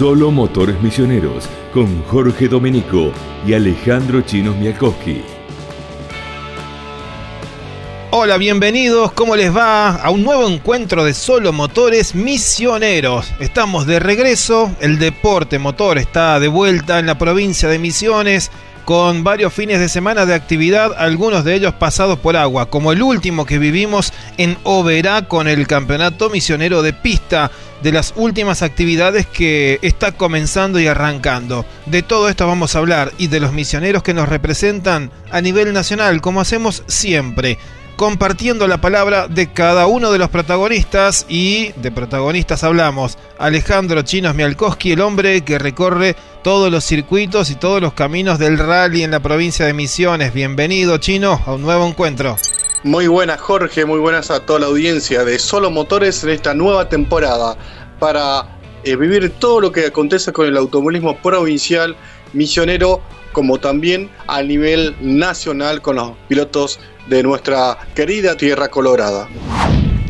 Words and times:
Solo 0.00 0.30
Motores 0.30 0.80
Misioneros 0.80 1.46
con 1.74 2.02
Jorge 2.04 2.48
Domenico 2.48 3.12
y 3.46 3.52
Alejandro 3.52 4.22
Chinos 4.22 4.56
Mialkowski. 4.56 5.20
Hola, 8.10 8.38
bienvenidos, 8.38 9.12
¿cómo 9.12 9.36
les 9.36 9.54
va? 9.54 9.96
A 9.96 10.08
un 10.08 10.22
nuevo 10.24 10.48
encuentro 10.48 11.04
de 11.04 11.12
Solo 11.12 11.52
Motores 11.52 12.14
Misioneros. 12.14 13.30
Estamos 13.40 13.86
de 13.86 14.00
regreso, 14.00 14.74
el 14.80 14.98
deporte 14.98 15.58
motor 15.58 15.98
está 15.98 16.40
de 16.40 16.48
vuelta 16.48 16.98
en 16.98 17.04
la 17.04 17.18
provincia 17.18 17.68
de 17.68 17.78
Misiones 17.78 18.50
con 18.90 19.22
varios 19.22 19.54
fines 19.54 19.78
de 19.78 19.88
semana 19.88 20.26
de 20.26 20.34
actividad, 20.34 20.90
algunos 20.98 21.44
de 21.44 21.54
ellos 21.54 21.72
pasados 21.74 22.18
por 22.18 22.36
agua, 22.36 22.70
como 22.70 22.90
el 22.90 23.04
último 23.04 23.46
que 23.46 23.60
vivimos 23.60 24.12
en 24.36 24.58
Oberá 24.64 25.28
con 25.28 25.46
el 25.46 25.68
Campeonato 25.68 26.28
Misionero 26.28 26.82
de 26.82 26.92
Pista, 26.92 27.52
de 27.84 27.92
las 27.92 28.12
últimas 28.16 28.62
actividades 28.62 29.28
que 29.28 29.78
está 29.82 30.10
comenzando 30.10 30.80
y 30.80 30.88
arrancando. 30.88 31.64
De 31.86 32.02
todo 32.02 32.28
esto 32.28 32.48
vamos 32.48 32.74
a 32.74 32.80
hablar 32.80 33.12
y 33.16 33.28
de 33.28 33.38
los 33.38 33.52
misioneros 33.52 34.02
que 34.02 34.12
nos 34.12 34.28
representan 34.28 35.12
a 35.30 35.40
nivel 35.40 35.72
nacional, 35.72 36.20
como 36.20 36.40
hacemos 36.40 36.82
siempre 36.88 37.58
compartiendo 38.00 38.66
la 38.66 38.80
palabra 38.80 39.28
de 39.28 39.52
cada 39.52 39.86
uno 39.86 40.10
de 40.10 40.16
los 40.16 40.30
protagonistas 40.30 41.26
y 41.28 41.72
de 41.72 41.90
protagonistas 41.90 42.64
hablamos. 42.64 43.18
Alejandro 43.38 44.00
Chinos 44.00 44.34
Mialkowski, 44.34 44.92
el 44.92 45.02
hombre 45.02 45.42
que 45.44 45.58
recorre 45.58 46.16
todos 46.42 46.72
los 46.72 46.82
circuitos 46.82 47.50
y 47.50 47.56
todos 47.56 47.82
los 47.82 47.92
caminos 47.92 48.38
del 48.38 48.56
rally 48.56 49.02
en 49.02 49.10
la 49.10 49.20
provincia 49.20 49.66
de 49.66 49.74
Misiones. 49.74 50.32
Bienvenido 50.32 50.96
Chino 50.96 51.42
a 51.44 51.52
un 51.52 51.60
nuevo 51.60 51.86
encuentro. 51.86 52.38
Muy 52.84 53.06
buenas 53.06 53.38
Jorge, 53.38 53.84
muy 53.84 53.98
buenas 53.98 54.30
a 54.30 54.46
toda 54.46 54.60
la 54.60 54.66
audiencia 54.68 55.22
de 55.22 55.38
Solo 55.38 55.70
Motores 55.70 56.24
en 56.24 56.30
esta 56.30 56.54
nueva 56.54 56.88
temporada 56.88 57.58
para 57.98 58.48
eh, 58.82 58.96
vivir 58.96 59.30
todo 59.38 59.60
lo 59.60 59.72
que 59.72 59.84
acontece 59.84 60.32
con 60.32 60.46
el 60.46 60.56
automovilismo 60.56 61.18
provincial 61.18 61.94
misionero 62.32 63.02
como 63.32 63.58
también 63.58 64.10
a 64.26 64.42
nivel 64.42 64.96
nacional 65.00 65.82
con 65.82 65.96
los 65.96 66.12
pilotos 66.28 66.80
de 67.10 67.24
nuestra 67.24 67.76
querida 67.94 68.36
Tierra 68.36 68.68
Colorada. 68.68 69.28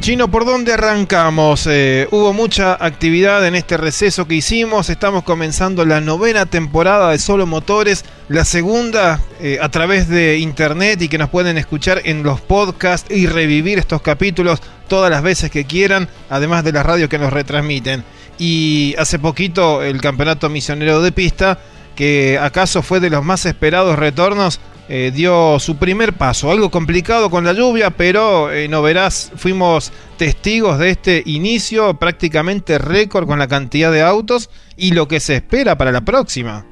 Chino, 0.01 0.31
¿por 0.31 0.45
dónde 0.45 0.75
arrancamos? 0.75 1.67
Eh, 1.67 2.07
hubo 2.11 2.33
mucha 2.33 2.75
actividad 2.75 3.47
en 3.47 3.55
este 3.55 3.77
receso 3.77 4.27
que 4.27 4.35
hicimos. 4.35 4.91
Estamos 4.91 5.25
comenzando 5.25 5.85
la 5.85 6.01
novena 6.01 6.47
temporada 6.47 7.11
de 7.11 7.19
Solo 7.19 7.47
Motores, 7.47 8.05
la 8.29 8.45
segunda 8.45 9.21
eh, 9.41 9.59
a 9.61 9.69
través 9.71 10.09
de 10.09 10.39
internet 10.39 11.01
y 11.03 11.09
que 11.09 11.19
nos 11.19 11.31
pueden 11.31 11.59
escuchar 11.59 12.03
en 12.05 12.23
los 12.23 12.41
podcasts 12.41 13.11
y 13.15 13.27
revivir 13.27 13.79
estos 13.79 14.03
capítulos 14.03 14.61
todas 14.89 15.11
las 15.11 15.23
veces 15.23 15.51
que 15.51 15.65
quieran, 15.65 16.09
además 16.29 16.65
de 16.65 16.73
las 16.73 16.85
radios 16.85 17.09
que 17.09 17.19
nos 17.19 17.33
retransmiten. 17.33 18.05
Y 18.39 18.95
hace 18.99 19.19
poquito 19.19 19.83
el 19.83 20.01
Campeonato 20.01 20.49
Misionero 20.49 21.01
de 21.03 21.13
Pista, 21.13 21.59
que 21.95 22.39
acaso 22.39 22.83
fue 22.83 23.01
de 23.01 23.11
los 23.11 23.25
más 23.25 23.45
esperados 23.47 23.99
retornos, 23.99 24.61
eh, 24.93 25.13
dio 25.15 25.61
su 25.61 25.77
primer 25.77 26.15
paso. 26.15 26.51
Algo 26.51 26.69
complicado 26.69 27.31
con 27.31 27.45
la 27.45 27.53
lluvia, 27.53 27.91
pero 27.91 28.51
eh, 28.51 28.67
no 28.67 28.83
verás, 28.83 29.31
fuimos 29.37 29.93
testigos 30.17 30.81
de 30.81 30.91
este 30.91 31.23
inicio 31.27 31.95
prácticamente 31.95 32.77
récord 32.77 33.25
con 33.25 33.39
la 33.39 33.47
cantidad 33.47 33.93
de 33.93 34.03
autos 34.03 34.51
y 34.77 34.91
lo 34.91 35.07
que 35.07 35.21
se 35.21 35.37
espera 35.37 35.79
para 35.79 35.93
la 35.93 36.01
próxima. 36.01 36.67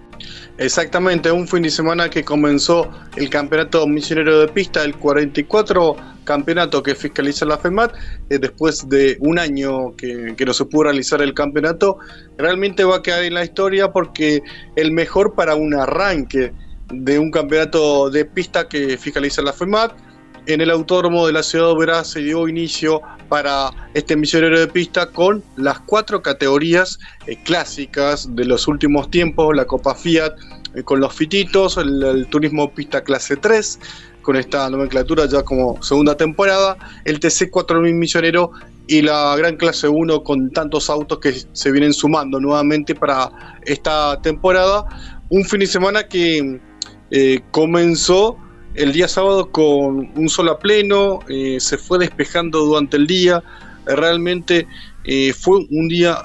Exactamente, 0.58 1.30
un 1.30 1.46
fin 1.46 1.62
de 1.62 1.70
semana 1.70 2.10
que 2.10 2.24
comenzó 2.24 2.90
el 3.14 3.30
campeonato 3.30 3.86
misionero 3.86 4.40
de 4.40 4.48
pista, 4.48 4.82
el 4.82 4.96
44 4.96 5.96
campeonato 6.24 6.82
que 6.82 6.96
fiscaliza 6.96 7.46
la 7.46 7.56
FEMAT, 7.56 7.94
eh, 8.30 8.38
después 8.40 8.88
de 8.88 9.16
un 9.20 9.38
año 9.38 9.94
que, 9.96 10.34
que, 10.36 10.44
no 10.44 10.52
se 10.52 10.64
pudo 10.64 10.84
realizar 10.84 11.22
el 11.22 11.34
campeonato, 11.34 11.98
realmente 12.36 12.82
va 12.82 12.96
a 12.96 13.02
quedar 13.02 13.22
en 13.22 13.34
la 13.34 13.44
historia 13.44 13.92
porque 13.92 14.42
el 14.74 14.90
mejor 14.90 15.36
para 15.36 15.54
un 15.54 15.72
arranque 15.72 16.52
de 16.92 17.18
un 17.18 17.30
campeonato 17.30 18.10
de 18.10 18.24
pista 18.24 18.68
que 18.68 18.96
fiscaliza 18.96 19.42
la 19.42 19.52
FEMAT. 19.52 19.92
En 20.46 20.62
el 20.62 20.70
autódromo 20.70 21.26
de 21.26 21.34
la 21.34 21.42
ciudad 21.42 21.66
de 21.66 21.72
Oberá 21.72 22.04
se 22.04 22.20
dio 22.20 22.48
inicio 22.48 23.02
para 23.28 23.70
este 23.92 24.16
misionero 24.16 24.58
de 24.58 24.66
pista 24.66 25.10
con 25.10 25.44
las 25.56 25.80
cuatro 25.80 26.22
categorías 26.22 26.98
eh, 27.26 27.36
clásicas 27.44 28.34
de 28.34 28.46
los 28.46 28.66
últimos 28.66 29.10
tiempos, 29.10 29.54
la 29.54 29.66
Copa 29.66 29.94
Fiat 29.94 30.32
eh, 30.74 30.82
con 30.82 31.00
los 31.00 31.14
fititos, 31.14 31.76
el, 31.76 32.26
turismo 32.30 32.72
pista 32.72 33.02
clase 33.02 33.36
3, 33.36 33.78
con 34.22 34.36
esta 34.36 34.70
nomenclatura 34.70 35.26
ya 35.26 35.42
como 35.42 35.82
segunda 35.82 36.16
temporada, 36.16 36.78
el 37.04 37.20
TC 37.20 37.50
4000 37.50 37.94
misionero 37.94 38.52
y 38.86 39.02
la 39.02 39.36
gran 39.36 39.56
clase 39.56 39.86
1 39.88 40.22
con 40.22 40.50
tantos 40.50 40.88
autos 40.88 41.18
que 41.18 41.34
se 41.52 41.70
vienen 41.70 41.92
sumando 41.92 42.40
nuevamente 42.40 42.94
para 42.94 43.30
esta 43.66 44.20
temporada. 44.22 44.86
Un 45.28 45.44
fin 45.44 45.60
de 45.60 45.66
semana 45.66 46.08
que 46.08 46.58
eh, 47.10 47.40
comenzó 47.50 48.36
el 48.74 48.92
día 48.92 49.08
sábado 49.08 49.50
con 49.50 50.10
un 50.14 50.28
sol 50.28 50.48
a 50.50 50.58
pleno, 50.58 51.20
eh, 51.28 51.56
se 51.58 51.78
fue 51.78 51.98
despejando 51.98 52.64
durante 52.64 52.96
el 52.96 53.06
día, 53.06 53.42
realmente 53.86 54.66
eh, 55.04 55.32
fue 55.32 55.66
un 55.70 55.88
día 55.88 56.24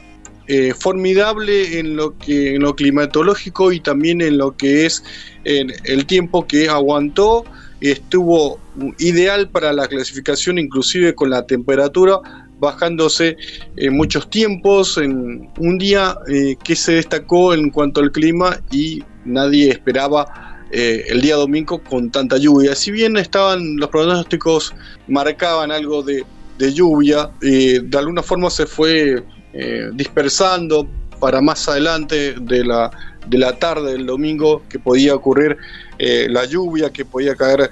formidable 0.77 1.79
en 1.79 1.95
lo 1.95 2.17
que 2.17 2.55
en 2.55 2.63
lo 2.63 2.75
climatológico 2.75 3.72
y 3.72 3.79
también 3.79 4.22
en 4.22 4.38
lo 4.38 4.57
que 4.57 4.85
es 4.85 5.01
el 5.45 6.05
tiempo 6.05 6.45
que 6.45 6.67
aguantó. 6.67 7.45
Estuvo 7.79 8.59
ideal 8.99 9.49
para 9.49 9.72
la 9.72 9.88
clasificación 9.88 10.59
inclusive 10.59 11.16
con 11.16 11.29
la 11.29 11.47
temperatura 11.47 12.19
bajándose 12.59 13.38
en 13.77 13.95
muchos 13.95 14.29
tiempos. 14.29 14.97
En 14.97 15.49
un 15.57 15.77
día 15.77 16.17
que 16.61 16.75
se 16.75 16.95
destacó 16.95 17.53
en 17.53 17.69
cuanto 17.69 18.01
al 18.01 18.11
clima 18.11 18.59
y 18.69 19.01
nadie 19.23 19.69
esperaba 19.69 20.53
eh, 20.75 21.06
el 21.09 21.22
día 21.22 21.35
domingo 21.35 21.84
con 21.84 22.09
tanta 22.09 22.38
lluvia. 22.38 22.73
Si 22.73 22.89
bien 22.89 23.16
estaban 23.16 23.78
los 23.78 23.89
pronósticos 23.89 24.73
marcaban 25.07 25.72
algo 25.72 26.01
de, 26.01 26.25
lluvia, 26.73 27.29
eh, 27.44 27.79
de 27.84 27.97
alguna 27.97 28.23
forma 28.23 28.50
se 28.50 28.66
fue 28.66 29.23
eh, 29.53 29.89
dispersando 29.94 30.88
para 31.19 31.41
más 31.41 31.69
adelante 31.69 32.34
de 32.41 32.66
la, 32.66 32.89
de 33.28 33.38
la 33.38 33.59
tarde 33.59 33.91
del 33.91 34.07
domingo 34.07 34.63
que 34.67 34.79
podía 34.79 35.13
ocurrir 35.13 35.57
la 36.00 36.44
lluvia, 36.45 36.90
que 36.90 37.05
podía 37.05 37.35
caer 37.35 37.69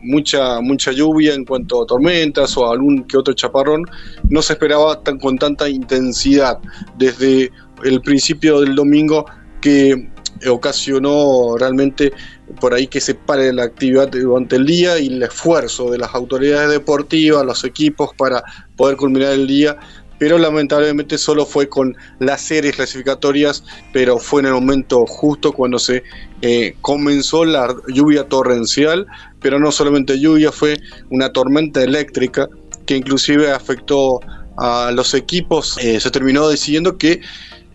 mucha, 0.00 0.60
mucha 0.60 0.90
lluvia 0.90 1.34
en 1.34 1.44
cuanto 1.44 1.82
a 1.82 1.86
tormentas 1.86 2.56
o 2.56 2.68
algún 2.68 3.04
que 3.04 3.16
otro 3.16 3.34
chaparrón, 3.34 3.84
no 4.28 4.42
se 4.42 4.54
esperaba 4.54 5.00
tan, 5.04 5.18
con 5.18 5.38
tanta 5.38 5.68
intensidad 5.68 6.58
desde 6.96 7.52
el 7.84 8.00
principio 8.00 8.60
del 8.60 8.74
domingo 8.74 9.26
que 9.60 10.08
ocasionó 10.46 11.56
realmente 11.58 12.12
por 12.60 12.74
ahí 12.74 12.86
que 12.86 13.00
se 13.00 13.14
pare 13.14 13.52
la 13.52 13.64
actividad 13.64 14.08
durante 14.08 14.56
el 14.56 14.66
día 14.66 14.98
y 14.98 15.08
el 15.08 15.22
esfuerzo 15.22 15.90
de 15.90 15.98
las 15.98 16.14
autoridades 16.14 16.70
deportivas, 16.70 17.44
los 17.44 17.64
equipos 17.64 18.10
para 18.16 18.42
poder 18.76 18.96
culminar 18.96 19.32
el 19.32 19.46
día, 19.46 19.76
pero 20.18 20.38
lamentablemente 20.38 21.18
solo 21.18 21.46
fue 21.46 21.68
con 21.68 21.96
las 22.18 22.40
series 22.40 22.76
clasificatorias, 22.76 23.64
pero 23.92 24.18
fue 24.18 24.40
en 24.40 24.46
el 24.48 24.54
momento 24.54 25.06
justo 25.06 25.52
cuando 25.52 25.78
se 25.78 26.02
eh, 26.42 26.74
comenzó 26.80 27.44
la 27.44 27.74
lluvia 27.88 28.24
torrencial, 28.28 29.06
pero 29.40 29.60
no 29.60 29.70
solamente 29.70 30.18
lluvia, 30.18 30.50
fue 30.50 30.80
una 31.10 31.32
tormenta 31.32 31.82
eléctrica 31.82 32.48
que 32.86 32.96
inclusive 32.96 33.50
afectó 33.52 34.20
a 34.56 34.90
los 34.92 35.14
equipos, 35.14 35.78
eh, 35.78 36.00
se 36.00 36.10
terminó 36.10 36.48
decidiendo 36.48 36.98
que 36.98 37.20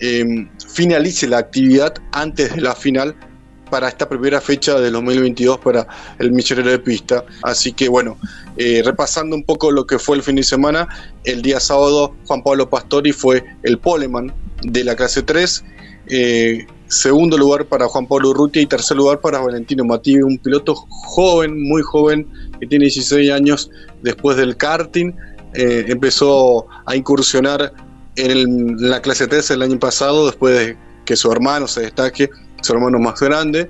Em, 0.03 0.49
finalice 0.73 1.27
la 1.27 1.37
actividad 1.37 1.93
antes 2.11 2.55
de 2.55 2.61
la 2.61 2.75
final 2.75 3.15
para 3.69 3.87
esta 3.87 4.07
primera 4.07 4.39
fecha 4.41 4.79
del 4.79 4.93
2022 4.93 5.59
para 5.59 5.87
el 6.19 6.31
misionero 6.31 6.69
de 6.69 6.79
pista. 6.79 7.25
Así 7.41 7.73
que 7.73 7.89
bueno, 7.89 8.17
eh, 8.57 8.81
repasando 8.85 9.35
un 9.35 9.43
poco 9.43 9.71
lo 9.71 9.87
que 9.87 9.97
fue 9.97 10.17
el 10.17 10.23
fin 10.23 10.35
de 10.35 10.43
semana, 10.43 10.87
el 11.23 11.41
día 11.41 11.59
sábado 11.59 12.15
Juan 12.25 12.43
Pablo 12.43 12.69
Pastori 12.69 13.11
fue 13.11 13.43
el 13.63 13.79
poleman 13.79 14.33
de 14.61 14.83
la 14.83 14.95
clase 14.95 15.23
3. 15.23 15.63
Eh, 16.07 16.67
segundo 16.87 17.37
lugar 17.37 17.65
para 17.65 17.87
Juan 17.87 18.05
Pablo 18.05 18.29
Urrutia 18.29 18.61
y 18.61 18.65
tercer 18.65 18.97
lugar 18.97 19.19
para 19.21 19.39
Valentino 19.39 19.83
Mativi, 19.83 20.21
un 20.21 20.37
piloto 20.37 20.75
joven, 20.75 21.63
muy 21.63 21.81
joven, 21.81 22.27
que 22.59 22.67
tiene 22.67 22.85
16 22.85 23.31
años 23.31 23.71
después 24.03 24.37
del 24.37 24.55
karting. 24.55 25.13
Eh, 25.55 25.85
empezó 25.87 26.67
a 26.85 26.95
incursionar 26.95 27.73
en, 28.15 28.89
la 28.89 29.01
clase 29.01 29.27
3 29.27 29.51
el 29.51 29.61
año 29.61 29.79
pasado, 29.79 30.25
después 30.25 30.57
de 30.57 30.77
que 31.05 31.15
su 31.15 31.31
hermano 31.31 31.67
se 31.67 31.81
destaque, 31.81 32.29
su 32.61 32.73
hermano 32.73 32.99
más 32.99 33.19
grande, 33.19 33.69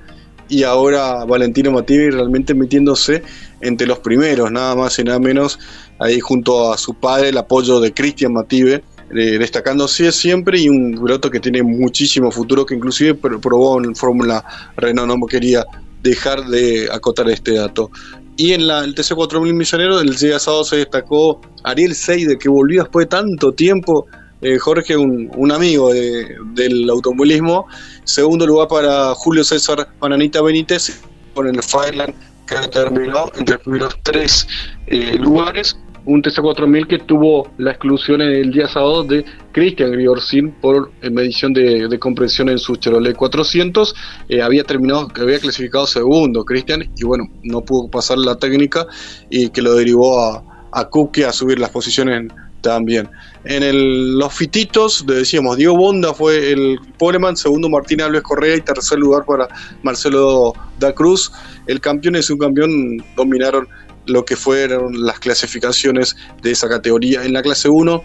y 0.50 0.64
ahora 0.64 1.26
Valentino 1.26 1.72
Mativi 1.72 2.10
realmente 2.10 2.54
metiéndose 2.54 3.24
entre 3.62 3.88
los 3.88 4.00
primeros, 4.00 4.52
nada 4.52 4.76
más 4.76 5.00
y 5.00 5.04
nada 5.04 5.20
menos, 5.20 5.58
ahí 6.00 6.20
junto 6.20 6.72
a 6.72 6.78
su 6.78 6.94
padre, 6.94 7.30
el 7.30 7.38
apoyo 7.38 7.80
de 7.80 7.94
Cristian 7.94 8.34
Mative, 8.34 8.84
eh, 9.16 9.38
destacándose 9.38 10.12
siempre 10.12 10.60
y 10.60 10.70
un 10.70 10.94
piloto 10.94 11.30
que 11.30 11.40
tiene 11.40 11.64
muchísimo 11.64 12.32
futuro, 12.32 12.66
que 12.66 12.76
inclusive 12.76 13.14
probó 13.16 13.82
en 13.84 13.96
Fórmula 13.96 14.44
Renault, 14.78 15.20
no 15.20 15.26
quería 15.28 15.66
dejar 16.02 16.46
de 16.46 16.90
acotar 16.92 17.30
este 17.30 17.54
dato. 17.54 17.90
Y 18.36 18.54
en 18.54 18.68
la, 18.68 18.84
el 18.84 18.96
TC4000 18.96 19.54
Millonero, 19.54 20.00
el 20.02 20.16
día 20.16 20.40
sábado 20.40 20.64
se 20.64 20.78
destacó 20.78 21.40
Ariel 21.64 21.94
Seide, 21.94 22.38
que 22.38 22.50
volvió 22.50 22.82
después 22.82 23.06
de 23.06 23.10
tanto 23.10 23.54
tiempo 23.54 24.08
eh, 24.44 24.60
Jorge, 24.60 24.96
un, 24.98 25.52
amigo 25.52 25.92
del 25.92 26.90
automovilismo. 26.90 27.68
Segundo 28.04 28.46
lugar 28.46 28.68
para 28.68 29.14
Julio 29.16 29.44
César 29.44 29.88
Pananita 30.00 30.42
Benítez 30.42 31.02
con 31.34 31.48
el 31.48 31.62
Fireland 31.64 32.14
que 32.46 32.68
terminó 32.68 33.32
entre 33.36 33.56
los 33.56 33.64
primeros 33.64 33.98
tres 34.04 34.48
eh, 34.88 35.18
lugares 35.18 35.78
un 36.06 36.22
TC4000 36.22 36.88
que 36.88 37.00
tuvo 37.00 37.50
la 37.58 37.72
exclusión 37.72 38.22
el 38.22 38.52
día 38.52 38.68
sábado 38.68 39.04
de 39.04 39.24
Christian 39.54 39.92
Griorsin 39.92 40.52
por 40.52 40.92
eh, 41.02 41.10
medición 41.10 41.54
de, 41.54 41.88
de, 41.88 42.00
compresión 42.00 42.50
en 42.50 42.58
su 42.58 42.76
Chevrolet 42.76 43.16
400. 43.16 43.96
Eh, 44.28 44.42
había 44.42 44.64
terminado, 44.64 45.08
había 45.16 45.40
clasificado 45.40 45.88
segundo 45.88 46.44
Christian 46.44 46.90
y 46.98 47.06
bueno, 47.06 47.30
no 47.44 47.62
pudo 47.62 47.90
pasar 47.90 48.18
la 48.18 48.36
técnica 48.36 48.86
y 49.30 49.50
que 49.50 49.62
lo 49.62 49.76
derivó 49.76 50.20
a, 50.20 50.44
a 50.74 50.90
a 51.28 51.32
subir 51.32 51.60
las 51.60 51.70
posiciones 51.70 52.28
también. 52.64 53.08
En 53.44 54.18
los 54.18 54.34
fititos, 54.34 55.06
decíamos, 55.06 55.58
Diego 55.58 55.76
Bonda 55.76 56.14
fue 56.14 56.52
el 56.52 56.80
poleman, 56.98 57.36
segundo 57.36 57.70
Martín 57.70 58.02
Alves 58.02 58.24
Correa 58.24 58.56
y 58.56 58.62
tercer 58.62 58.98
lugar 58.98 59.26
para 59.26 59.48
Marcelo 59.84 60.54
da 60.80 60.94
Cruz. 60.94 61.32
El 61.68 61.80
campeón 61.80 62.16
es 62.16 62.30
un 62.30 62.40
campeón, 62.40 62.72
dominaron 63.16 63.68
lo 64.08 64.26
que 64.26 64.36
fueron 64.36 65.06
las 65.06 65.20
clasificaciones 65.20 66.16
de 66.42 66.52
esa 66.52 66.68
categoría. 66.68 67.24
En 67.24 67.34
la 67.34 67.42
clase 67.42 67.70
1, 67.70 68.04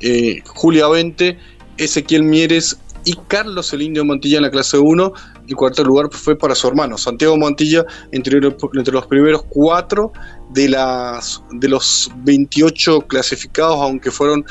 eh, 0.00 0.42
Julia 0.46 0.86
20, 0.88 1.38
Ezequiel 1.78 2.22
Mieres 2.22 2.78
y 3.04 3.16
Carlos 3.28 3.72
el 3.72 3.82
Indio 3.82 4.04
Montilla 4.04 4.36
en 4.36 4.44
la 4.44 4.50
clase 4.50 4.78
1. 4.78 5.12
El 5.46 5.56
cuarto 5.56 5.84
lugar 5.84 6.08
fue 6.10 6.36
para 6.36 6.54
su 6.54 6.66
hermano, 6.68 6.96
Santiago 6.96 7.36
Montilla, 7.36 7.84
entre, 8.12 8.40
los 8.40 9.06
primeros 9.06 9.44
cuatro 9.48 10.12
de, 10.50 10.68
las, 10.68 11.42
de 11.52 11.68
los 11.68 12.10
28 12.24 13.02
clasificados, 13.02 13.78
aunque 13.80 14.10
fueron 14.10 14.44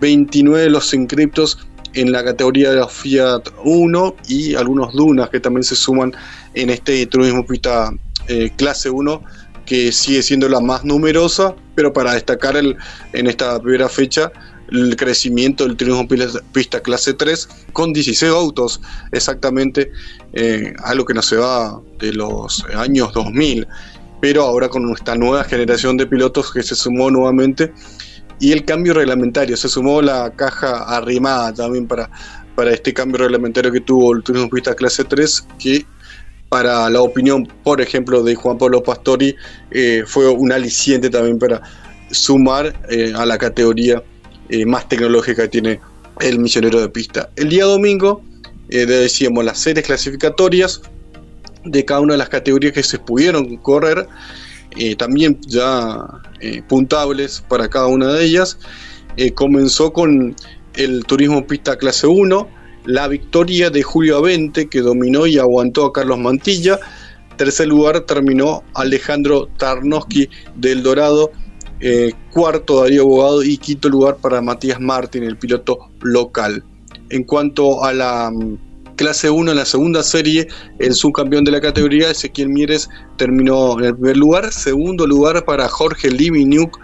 29 0.00 0.70
los 0.70 0.92
inscriptos 0.94 1.58
en 1.94 2.12
la 2.12 2.24
categoría 2.24 2.70
de 2.70 2.76
la 2.76 2.88
Fiat 2.88 3.42
1 3.64 4.16
y 4.28 4.54
algunos 4.54 4.94
Dunas 4.94 5.28
que 5.30 5.40
también 5.40 5.64
se 5.64 5.76
suman 5.76 6.12
en 6.54 6.70
este 6.70 7.06
turismo 7.06 7.44
pista 7.46 7.92
eh, 8.28 8.50
clase 8.56 8.88
1 8.88 9.22
que 9.66 9.92
sigue 9.92 10.22
siendo 10.22 10.48
la 10.48 10.60
más 10.60 10.84
numerosa, 10.84 11.54
pero 11.74 11.92
para 11.92 12.14
destacar 12.14 12.56
el, 12.56 12.76
en 13.12 13.26
esta 13.26 13.60
primera 13.60 13.88
fecha 13.88 14.32
el 14.72 14.96
crecimiento 14.96 15.64
del 15.64 15.76
triunfo 15.76 16.06
pista 16.52 16.80
clase 16.80 17.14
3 17.14 17.48
con 17.72 17.92
16 17.92 18.32
autos 18.32 18.80
exactamente 19.12 19.90
eh, 20.32 20.72
algo 20.84 21.04
que 21.04 21.14
no 21.14 21.22
se 21.22 21.36
va 21.36 21.80
de 21.98 22.12
los 22.12 22.64
años 22.74 23.12
2000 23.12 23.66
pero 24.20 24.42
ahora 24.42 24.68
con 24.68 24.90
esta 24.92 25.14
nueva 25.14 25.44
generación 25.44 25.96
de 25.96 26.06
pilotos 26.06 26.52
que 26.52 26.62
se 26.62 26.74
sumó 26.74 27.10
nuevamente 27.10 27.72
y 28.40 28.52
el 28.52 28.64
cambio 28.64 28.94
reglamentario 28.94 29.56
se 29.56 29.68
sumó 29.68 30.00
la 30.00 30.30
caja 30.34 30.84
arrimada 30.84 31.52
también 31.52 31.86
para, 31.86 32.10
para 32.54 32.72
este 32.72 32.92
cambio 32.92 33.18
reglamentario 33.18 33.70
que 33.70 33.80
tuvo 33.80 34.14
el 34.14 34.22
turismo 34.22 34.48
pista 34.48 34.74
clase 34.74 35.04
3 35.04 35.46
que 35.58 35.86
para 36.48 36.90
la 36.90 37.00
opinión, 37.00 37.48
por 37.64 37.80
ejemplo, 37.80 38.22
de 38.22 38.34
Juan 38.34 38.58
Pablo 38.58 38.82
Pastori, 38.82 39.34
eh, 39.70 40.04
fue 40.06 40.28
un 40.28 40.52
aliciente 40.52 41.08
también 41.08 41.38
para 41.38 41.62
sumar 42.10 42.78
eh, 42.90 43.10
a 43.16 43.24
la 43.24 43.38
categoría 43.38 44.02
eh, 44.52 44.66
más 44.66 44.88
tecnológica 44.88 45.48
tiene 45.48 45.80
el 46.20 46.38
misionero 46.38 46.80
de 46.80 46.88
pista. 46.88 47.30
El 47.36 47.48
día 47.48 47.64
domingo, 47.64 48.22
decíamos 48.68 49.44
las 49.44 49.58
series 49.58 49.86
clasificatorias 49.86 50.82
de 51.64 51.84
cada 51.84 52.00
una 52.00 52.14
de 52.14 52.18
las 52.18 52.28
categorías 52.28 52.72
que 52.72 52.82
se 52.82 52.98
pudieron 52.98 53.56
correr, 53.58 54.06
también 54.96 55.38
ya 55.46 55.98
puntables 56.68 57.44
para 57.48 57.68
cada 57.68 57.88
una 57.88 58.12
de 58.12 58.24
ellas. 58.24 58.58
comenzó 59.34 59.92
con 59.92 60.34
el 60.74 61.04
turismo 61.04 61.46
pista 61.46 61.76
clase 61.76 62.06
1, 62.06 62.48
la 62.84 63.08
victoria 63.08 63.70
de 63.70 63.82
Julio 63.82 64.16
Avente, 64.18 64.68
que 64.68 64.80
dominó 64.80 65.26
y 65.26 65.38
aguantó 65.38 65.86
a 65.86 65.92
Carlos 65.92 66.18
Mantilla. 66.18 66.78
Tercer 67.36 67.68
lugar 67.68 68.00
terminó 68.00 68.62
Alejandro 68.74 69.48
Tarnowski 69.58 70.28
del 70.56 70.82
Dorado. 70.82 71.30
Eh, 71.84 72.12
cuarto 72.30 72.80
Darío 72.80 73.02
Abogado 73.02 73.42
y 73.42 73.58
quinto 73.58 73.88
lugar 73.88 74.16
para 74.18 74.40
Matías 74.40 74.80
Martín, 74.80 75.24
el 75.24 75.36
piloto 75.36 75.90
local. 76.00 76.62
En 77.10 77.24
cuanto 77.24 77.84
a 77.84 77.92
la 77.92 78.30
mm, 78.30 78.94
clase 78.94 79.28
1 79.28 79.50
en 79.50 79.56
la 79.56 79.64
segunda 79.64 80.04
serie, 80.04 80.46
el 80.78 80.94
subcampeón 80.94 81.42
de 81.42 81.50
la 81.50 81.60
categoría, 81.60 82.08
Ezequiel 82.08 82.50
Mieres, 82.50 82.88
terminó 83.16 83.80
en 83.80 83.86
el 83.86 83.94
primer 83.96 84.16
lugar. 84.16 84.52
Segundo 84.52 85.08
lugar 85.08 85.44
para 85.44 85.68
Jorge 85.68 86.08
Liminiuk, 86.08 86.78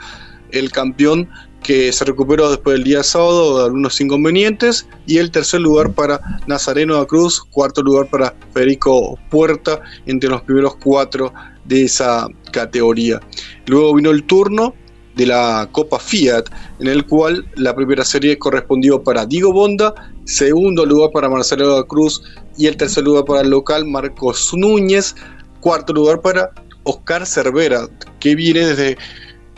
el 0.50 0.72
campeón 0.72 1.28
que 1.62 1.92
se 1.92 2.04
recuperó 2.04 2.50
después 2.50 2.74
del 2.74 2.84
día 2.84 3.04
sábado 3.04 3.58
de 3.58 3.64
algunos 3.66 4.00
inconvenientes. 4.00 4.88
Y 5.06 5.18
el 5.18 5.30
tercer 5.30 5.60
lugar 5.60 5.92
para 5.92 6.20
Nazareno 6.48 6.96
da 6.96 7.06
Cruz, 7.06 7.40
cuarto 7.40 7.84
lugar 7.84 8.10
para 8.10 8.34
Federico 8.52 9.16
Puerta, 9.30 9.80
entre 10.06 10.28
los 10.28 10.42
primeros 10.42 10.74
cuatro 10.74 11.32
de 11.66 11.84
esa 11.84 12.26
categoría. 12.50 13.20
Luego 13.66 13.94
vino 13.94 14.10
el 14.10 14.24
turno 14.24 14.74
de 15.18 15.26
la 15.26 15.68
Copa 15.72 15.98
Fiat, 15.98 16.44
en 16.78 16.86
el 16.86 17.04
cual 17.04 17.44
la 17.56 17.74
primera 17.74 18.04
serie 18.04 18.38
correspondió 18.38 19.02
para 19.02 19.26
Diego 19.26 19.52
Bonda, 19.52 19.92
segundo 20.24 20.86
lugar 20.86 21.10
para 21.12 21.28
Marcelo 21.28 21.74
da 21.74 21.82
Cruz 21.82 22.22
y 22.56 22.66
el 22.66 22.76
tercer 22.76 23.02
lugar 23.02 23.24
para 23.24 23.40
el 23.40 23.50
local 23.50 23.84
Marcos 23.84 24.52
Núñez, 24.54 25.16
cuarto 25.60 25.92
lugar 25.92 26.20
para 26.20 26.52
Oscar 26.84 27.26
Cervera, 27.26 27.88
que 28.20 28.36
viene 28.36 28.60
desde 28.64 28.96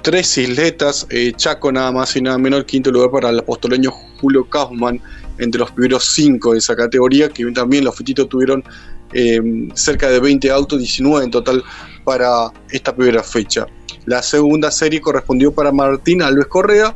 tres 0.01 0.39
isletas, 0.39 1.07
eh, 1.11 1.35
Chaco 1.37 1.71
nada 1.71 1.93
más 1.93 2.17
y 2.17 2.23
nada 2.23 2.39
menos, 2.39 2.61
el 2.61 2.67
quinto 2.67 2.91
lugar 2.91 3.11
para 3.11 3.29
el 3.29 3.41
apostoleño 3.41 3.91
Julio 4.19 4.49
Kaufman, 4.49 4.99
entre 5.39 5.59
los 5.59 5.71
primeros 5.73 6.07
cinco 6.15 6.53
de 6.53 6.59
esa 6.59 6.75
categoría, 6.75 7.29
que 7.29 7.45
también 7.53 7.85
los 7.85 7.95
fititos 7.95 8.31
tuvieron 8.31 8.65
eh, 9.13 9.69
cerca 9.75 10.09
de 10.09 10.21
20 10.21 10.51
autos, 10.51 10.79
19 10.79 11.27
en 11.27 11.31
total 11.31 11.63
para 12.05 12.51
esta 12.71 12.97
primera 12.97 13.23
fecha. 13.23 13.67
La 14.07 14.23
segunda 14.23 14.71
serie 14.71 15.01
correspondió 15.01 15.53
para 15.53 15.73
Martín 15.73 16.23
Alves 16.23 16.47
Correa, 16.47 16.95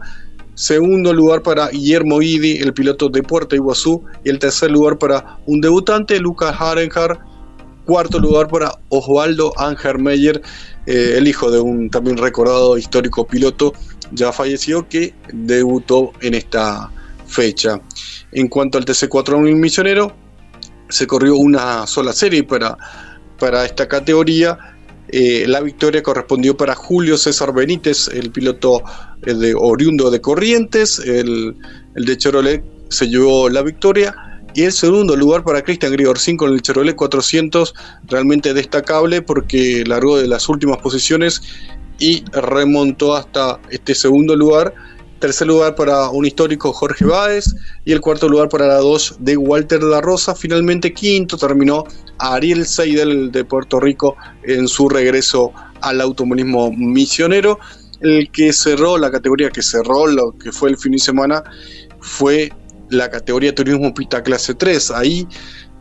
segundo 0.55 1.12
lugar 1.12 1.43
para 1.43 1.69
Guillermo 1.69 2.23
Idi, 2.23 2.59
el 2.59 2.73
piloto 2.73 3.09
de 3.09 3.23
Puerto 3.23 3.55
Iguazú, 3.55 4.05
y 4.25 4.31
el 4.31 4.39
tercer 4.39 4.71
lugar 4.71 4.99
para 4.99 5.39
un 5.47 5.61
debutante, 5.61 6.19
Lucas 6.19 6.56
Harenhar, 6.59 7.19
cuarto 7.85 8.19
lugar 8.19 8.49
para 8.49 8.73
Osvaldo 8.89 9.53
Ángel 9.59 9.99
Meyer, 9.99 10.41
eh, 10.87 11.15
el 11.17 11.29
hijo 11.29 11.51
de 11.51 11.61
un 11.61 11.91
también 11.91 12.17
recordado 12.17 12.79
histórico 12.79 13.27
piloto 13.27 13.75
ya 14.13 14.32
fallecido 14.32 14.89
que 14.89 15.15
debutó 15.32 16.13
en 16.20 16.34
esta 16.34 16.91
fecha. 17.27 17.81
En 18.32 18.49
cuanto 18.49 18.79
al 18.79 18.84
TC4000 18.84 19.55
misionero, 19.55 20.13
se 20.89 21.06
corrió 21.06 21.37
una 21.37 21.87
sola 21.87 22.13
serie 22.13 22.44
para, 22.44 22.77
para 23.39 23.65
esta 23.65 23.89
categoría. 23.89 24.74
Eh, 25.08 25.44
la 25.46 25.61
victoria 25.61 26.03
correspondió 26.03 26.56
para 26.56 26.75
Julio 26.75 27.19
César 27.19 27.53
Benítez, 27.53 28.08
el 28.08 28.31
piloto 28.31 28.82
eh, 29.23 29.34
de 29.34 29.55
oriundo 29.55 30.11
de 30.11 30.20
Corrientes, 30.20 30.99
el, 30.99 31.56
de 31.94 32.17
Chevrolet 32.17 32.65
se 32.89 33.08
llevó 33.08 33.49
la 33.49 33.63
victoria 33.63 34.15
y 34.55 34.63
el 34.63 34.73
segundo 34.73 35.17
lugar 35.17 35.44
para 35.44 35.63
Christian 35.63 35.93
Grigorcín 35.93 36.37
con 36.37 36.53
el 36.53 36.63
Chevrolet 36.63 36.96
400, 36.96 37.75
realmente 38.06 38.55
destacable 38.55 39.20
porque 39.20 39.84
largó 39.87 40.17
de 40.17 40.29
las 40.29 40.49
últimas 40.49 40.79
posiciones 40.79 41.43
y 41.99 42.25
remontó 42.32 43.15
hasta 43.15 43.61
este 43.70 43.94
segundo 43.94 44.37
lugar. 44.37 44.75
Tercer 45.25 45.47
lugar 45.47 45.75
para 45.75 46.11
un 46.11 46.27
histórico 46.27 46.71
Jorge 46.71 47.07
Báez 47.07 47.47
y 47.87 47.93
el 47.93 48.03
cuarto 48.03 48.29
lugar 48.29 48.51
para 48.51 48.67
la 48.67 48.75
2 48.75 49.17
de 49.21 49.39
Walter 49.39 49.83
La 49.83 50.03
Rosa. 50.03 50.35
Finalmente 50.35 50.93
quinto 50.93 51.39
terminó 51.39 51.85
Ariel 52.19 52.67
Seidel 52.67 53.33
de 53.33 53.43
Puerto 53.43 53.81
Rico 53.81 54.19
en 54.43 54.69
su 54.69 54.87
regreso 54.87 55.51
al 55.81 56.03
automovilismo 56.03 56.71
misionero. 56.73 57.59
El 58.03 58.31
que 58.33 58.53
cerró, 58.53 58.99
la 58.99 59.11
categoría 59.11 59.49
que 59.49 59.63
cerró 59.63 60.07
lo 60.07 60.33
que 60.33 60.53
fue 60.53 60.69
el 60.69 60.77
fin 60.77 60.93
de 60.93 60.99
semana 60.99 61.43
fue 62.01 62.53
la 62.91 63.11
categoría 63.11 63.55
Turismo 63.55 63.95
Pista 63.95 64.23
Clase 64.23 64.53
3. 64.53 64.91
Ahí 64.91 65.27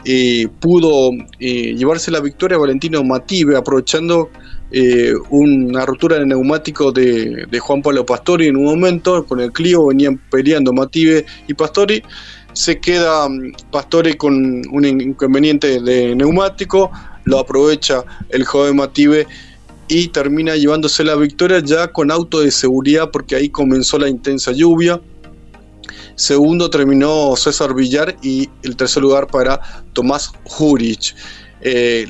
eh, 0.05 0.47
pudo 0.61 1.11
eh, 1.41 1.75
llevarse 1.75 2.11
la 2.11 2.21
victoria 2.21 2.57
Valentino 2.57 3.03
Mative, 3.03 3.57
aprovechando 3.57 4.29
eh, 4.73 5.13
una 5.29 5.85
rotura 5.85 6.17
de 6.17 6.25
neumático 6.25 6.91
de, 6.91 7.47
Juan 7.59 7.81
Pablo 7.81 8.05
Pastori 8.05 8.47
en 8.47 8.57
un 8.57 8.65
momento. 8.65 9.23
Con 9.25 9.39
el 9.39 9.51
Clio 9.51 9.87
venían 9.87 10.17
peleando 10.29 10.73
Mative 10.73 11.25
y 11.47 11.53
Pastori. 11.53 12.03
Se 12.53 12.79
queda 12.79 13.29
mm, 13.29 13.53
Pastori 13.71 14.15
con 14.15 14.33
un 14.71 14.85
inconveniente 14.85 15.79
de 15.79 16.15
neumático, 16.15 16.91
lo 17.23 17.39
aprovecha 17.39 18.03
el 18.29 18.43
joven 18.43 18.75
Mative 18.75 19.27
y 19.87 20.07
termina 20.09 20.55
llevándose 20.55 21.03
la 21.03 21.15
victoria 21.15 21.59
ya 21.59 21.87
con 21.87 22.11
auto 22.11 22.41
de 22.41 22.51
seguridad 22.51 23.11
porque 23.11 23.35
ahí 23.35 23.49
comenzó 23.49 23.99
la 23.99 24.09
intensa 24.09 24.51
lluvia 24.51 24.99
Segundo 26.15 26.69
terminó 26.69 27.35
César 27.35 27.73
Villar 27.73 28.15
y 28.21 28.49
el 28.63 28.75
tercer 28.75 29.01
lugar 29.01 29.27
para 29.27 29.59
Tomás 29.93 30.31
Jurich. 30.43 31.15
Eh, 31.61 32.07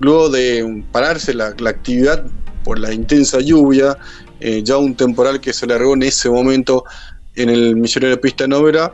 luego 0.00 0.28
de 0.28 0.84
pararse 0.92 1.34
la, 1.34 1.54
actividad 1.66 2.24
por 2.64 2.78
la 2.78 2.92
intensa 2.92 3.40
lluvia, 3.40 3.96
eh, 4.40 4.62
ya 4.62 4.76
un 4.76 4.94
temporal 4.94 5.40
que 5.40 5.52
se 5.52 5.66
largó 5.66 5.94
en 5.94 6.02
ese 6.02 6.28
momento 6.28 6.84
en 7.34 7.48
el 7.48 7.76
Misionero 7.76 8.14
de 8.16 8.20
Pista 8.20 8.46
Novera, 8.46 8.92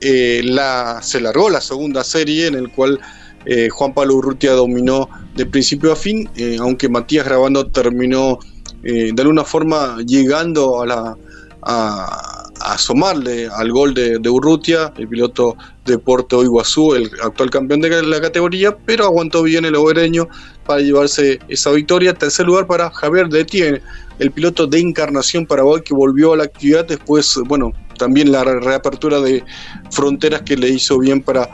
eh, 0.00 0.42
la, 0.44 1.00
se 1.02 1.20
largó 1.20 1.50
la 1.50 1.60
segunda 1.60 2.04
serie 2.04 2.46
en 2.46 2.54
el 2.54 2.70
cual 2.70 3.00
eh, 3.46 3.68
Juan 3.68 3.94
Pablo 3.94 4.16
Urrutia 4.16 4.52
dominó 4.52 5.08
de 5.34 5.46
principio 5.46 5.92
a 5.92 5.96
fin, 5.96 6.28
aunque 6.60 6.88
Matías 6.88 7.24
Grabando 7.24 7.66
terminó 7.66 8.38
de 8.82 9.14
alguna 9.18 9.44
forma 9.44 9.98
llegando 10.06 10.80
a 10.82 10.86
la 10.86 11.16
a, 11.62 12.37
asomarle 12.60 13.48
al 13.48 13.72
gol 13.72 13.94
de, 13.94 14.28
Urrutia, 14.28 14.92
el 14.96 15.08
piloto 15.08 15.56
de 15.84 15.98
Puerto 15.98 16.42
Iguazú, 16.42 16.94
el 16.94 17.10
actual 17.22 17.50
campeón 17.50 17.80
de 17.80 18.02
la 18.02 18.20
categoría, 18.20 18.76
pero 18.76 19.04
aguantó 19.04 19.42
bien 19.42 19.64
el 19.64 19.74
obereño 19.74 20.28
para 20.66 20.80
llevarse 20.80 21.38
esa 21.48 21.70
victoria. 21.72 22.14
Tercer 22.14 22.46
lugar 22.46 22.66
para 22.66 22.90
Javier 22.90 23.28
Detiene, 23.28 23.80
el 24.18 24.30
piloto 24.30 24.66
de 24.66 24.80
Encarnación 24.80 25.46
Paraguay 25.46 25.82
que 25.84 25.94
volvió 25.94 26.32
a 26.32 26.36
la 26.36 26.44
actividad 26.44 26.86
después, 26.86 27.38
bueno, 27.46 27.72
también 27.98 28.32
la 28.32 28.44
reapertura 28.44 29.20
de 29.20 29.44
fronteras 29.90 30.42
que 30.42 30.56
le 30.56 30.68
hizo 30.68 30.98
bien 30.98 31.22
para, 31.22 31.48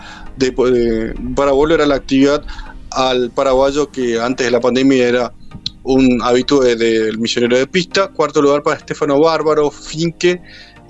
para 1.34 1.52
volver 1.52 1.80
a 1.80 1.86
la 1.86 1.96
actividad 1.96 2.44
al 2.90 3.30
paraguayo 3.30 3.90
que 3.90 4.20
antes 4.20 4.46
de 4.46 4.50
la 4.50 4.60
pandemia 4.60 5.08
era 5.08 5.32
un 5.82 6.20
habitué 6.22 6.76
del 6.76 7.18
misionero 7.18 7.58
de 7.58 7.66
pista. 7.66 8.08
Cuarto 8.08 8.40
lugar 8.40 8.62
para 8.62 8.76
Estefano 8.76 9.20
Bárbaro, 9.20 9.70
Finke 9.70 10.40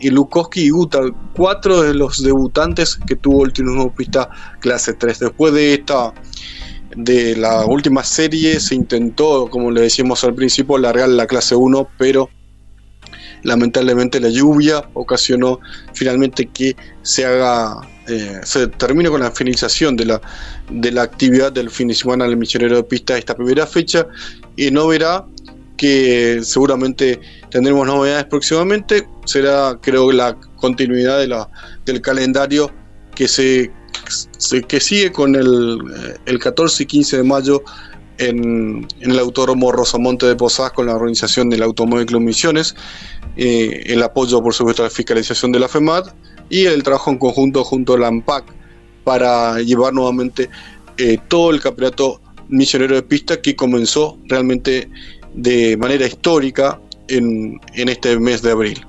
y 0.00 0.10
Lukowski 0.10 0.62
y 0.62 0.70
Guta, 0.70 1.00
cuatro 1.34 1.82
de 1.82 1.94
los 1.94 2.22
debutantes 2.22 2.96
que 2.96 3.16
tuvo 3.16 3.44
el 3.44 3.52
pista 3.96 4.28
clase 4.60 4.94
3. 4.94 5.18
Después 5.18 5.54
de 5.54 5.74
esta 5.74 6.12
de 6.96 7.36
la 7.36 7.64
última 7.64 8.04
serie 8.04 8.60
se 8.60 8.74
intentó, 8.74 9.48
como 9.50 9.70
le 9.70 9.82
decíamos 9.82 10.22
al 10.24 10.34
principio, 10.34 10.78
largar 10.78 11.08
la 11.08 11.26
clase 11.26 11.54
1, 11.54 11.88
pero 11.98 12.28
lamentablemente 13.42 14.20
la 14.20 14.30
lluvia 14.30 14.88
ocasionó 14.94 15.60
finalmente 15.92 16.46
que 16.46 16.76
se 17.02 17.24
haga 17.26 17.80
eh, 18.06 18.40
se 18.42 18.66
termine 18.66 19.08
con 19.08 19.22
la 19.22 19.30
finalización 19.30 19.96
de 19.96 20.04
la, 20.04 20.20
de 20.70 20.92
la 20.92 21.02
actividad 21.02 21.52
del 21.52 21.70
fin 21.70 21.88
de 21.88 21.94
semana 21.94 22.26
del 22.26 22.36
misionero 22.36 22.76
de 22.76 22.84
pista 22.84 23.16
esta 23.16 23.34
primera 23.34 23.66
fecha 23.66 24.06
y 24.56 24.70
no 24.70 24.88
verá 24.88 25.24
que 25.76 26.40
seguramente 26.42 27.20
tendremos 27.50 27.86
novedades 27.86 28.26
próximamente 28.26 29.08
será 29.24 29.78
creo 29.80 30.12
la 30.12 30.36
continuidad 30.56 31.18
de 31.18 31.28
la, 31.28 31.48
del 31.84 32.00
calendario 32.00 32.70
que 33.14 33.28
se, 33.28 33.70
que 34.68 34.80
sigue 34.80 35.12
con 35.12 35.34
el, 35.34 35.78
eh, 35.96 36.16
el 36.26 36.38
14 36.38 36.82
y 36.82 36.86
15 36.86 37.16
de 37.18 37.22
mayo 37.22 37.62
en, 38.18 38.86
el 39.00 39.18
Autódromo 39.18 39.72
Rosamonte 39.72 40.26
de 40.26 40.36
Posadas 40.36 40.72
con 40.72 40.86
la 40.86 40.94
organización 40.94 41.50
del 41.50 41.62
Automóvil 41.62 42.06
Club 42.06 42.22
Misiones, 42.22 42.74
eh, 43.36 43.82
el 43.86 44.02
apoyo 44.02 44.42
por 44.42 44.54
supuesto 44.54 44.82
a 44.82 44.86
la 44.86 44.90
fiscalización 44.90 45.52
de 45.52 45.58
la 45.58 45.68
FEMAT 45.68 46.14
y 46.48 46.66
el 46.66 46.82
trabajo 46.82 47.10
en 47.10 47.18
conjunto 47.18 47.64
junto 47.64 47.94
a 47.94 47.98
la 47.98 48.08
AMPAC 48.08 48.44
para 49.02 49.60
llevar 49.60 49.92
nuevamente 49.92 50.48
eh, 50.96 51.18
todo 51.28 51.50
el 51.50 51.60
campeonato 51.60 52.20
misionero 52.48 52.94
de 52.94 53.02
pista 53.02 53.40
que 53.40 53.56
comenzó 53.56 54.18
realmente 54.26 54.88
de 55.34 55.76
manera 55.76 56.06
histórica 56.06 56.80
en, 57.08 57.60
en 57.74 57.88
este 57.88 58.18
mes 58.18 58.42
de 58.42 58.52
abril 58.52 58.86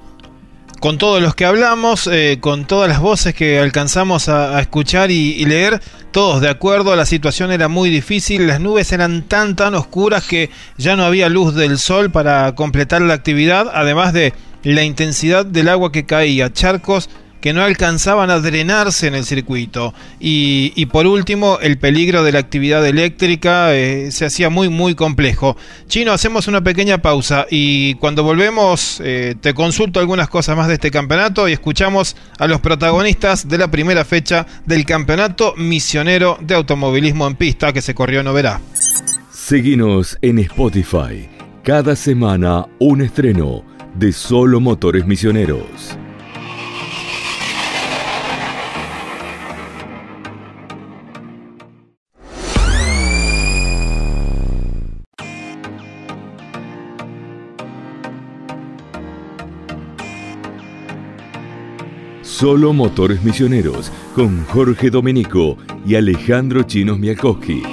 con 0.85 0.99
todos 0.99 1.19
los 1.19 1.33
que 1.33 1.45
hablamos, 1.45 2.05
eh, 2.05 2.37
con 2.39 2.65
todas 2.65 2.87
las 2.87 2.99
voces 2.99 3.33
que 3.33 3.57
alcanzamos 3.57 4.29
a, 4.29 4.61
escuchar 4.61 5.09
y, 5.09 5.43
leer, 5.43 5.81
todos 6.11 6.41
de 6.41 6.49
acuerdo, 6.49 6.95
la 6.95 7.07
situación 7.07 7.51
era 7.51 7.67
muy 7.67 7.89
difícil, 7.89 8.45
las 8.45 8.59
nubes 8.59 8.91
eran 8.91 9.23
tan 9.23 9.55
tan 9.55 9.73
oscuras 9.73 10.25
que 10.25 10.51
ya 10.77 10.95
no 10.95 11.03
había 11.03 11.27
luz 11.27 11.55
del 11.55 11.79
sol 11.79 12.11
para 12.11 12.53
completar 12.53 13.01
la 13.01 13.15
actividad, 13.15 13.71
además 13.73 14.13
de 14.13 14.35
la 14.61 14.83
intensidad 14.83 15.43
del 15.43 15.69
agua 15.69 15.91
que 15.91 16.05
caía, 16.05 16.53
charcos 16.53 17.09
que 17.45 17.53
no 17.53 17.61
alcanzaban 17.61 18.31
a 18.31 18.39
drenarse 18.39 19.05
en 19.05 19.13
el 19.13 19.23
circuito. 19.23 19.93
Y, 20.19 20.83
por 20.87 21.05
último, 21.05 21.59
el 21.61 21.77
peligro 21.77 22.23
de 22.23 22.31
la 22.31 22.39
actividad 22.39 22.83
eléctrica 22.83 23.75
eh, 23.75 24.09
se 24.09 24.25
hacía 24.25 24.49
muy, 24.49 24.67
muy 24.69 24.95
complejo. 24.95 25.55
Chino, 25.87 26.11
hacemos 26.11 26.47
una 26.47 26.63
pequeña 26.63 27.03
pausa 27.03 27.45
y 27.51 27.93
cuando 27.95 28.23
volvemos 28.23 28.99
eh, 29.03 29.35
te 29.39 29.53
consulto 29.53 29.99
algunas 29.99 30.27
cosas 30.27 30.57
más 30.57 30.67
de 30.67 30.73
este 30.73 30.89
campeonato 30.89 31.47
y 31.47 31.51
escuchamos 31.51 32.15
a 32.39 32.47
los 32.47 32.61
protagonistas 32.61 33.47
de 33.47 33.59
la 33.59 33.69
primera 33.69 34.05
fecha 34.05 34.47
del 34.65 34.83
campeonato 34.83 35.53
misionero 35.55 36.39
de 36.41 36.55
automovilismo 36.55 37.27
en 37.27 37.35
pista 37.35 37.73
que 37.73 37.83
se 37.83 37.93
corrió 37.93 38.21
en 38.21 38.27
Oberá. 38.27 38.59
Seguinos 39.31 40.17
en 40.23 40.39
Spotify. 40.39 41.29
Cada 41.63 41.95
semana 41.95 42.65
un 42.79 43.03
estreno 43.03 43.63
de 43.93 44.11
Solo 44.13 44.59
Motores 44.59 45.05
Misioneros. 45.05 45.95
Solo 62.37 62.73
Motores 62.73 63.23
Misioneros 63.23 63.93
con 64.13 64.43
Jorge 64.47 64.89
Domenico 64.89 65.57
y 65.87 65.95
Alejandro 65.95 66.63
Chinos 66.63 66.99
Miakowski. 66.99 67.63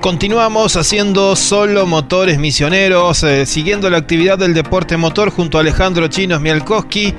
Continuamos 0.00 0.76
haciendo 0.76 1.34
solo 1.34 1.84
motores 1.84 2.38
misioneros, 2.38 3.24
eh, 3.24 3.44
siguiendo 3.44 3.90
la 3.90 3.98
actividad 3.98 4.38
del 4.38 4.54
deporte 4.54 4.96
motor 4.96 5.30
junto 5.30 5.58
a 5.58 5.62
Alejandro 5.62 6.06
Chinos 6.06 6.40
Mialkowski 6.40 7.12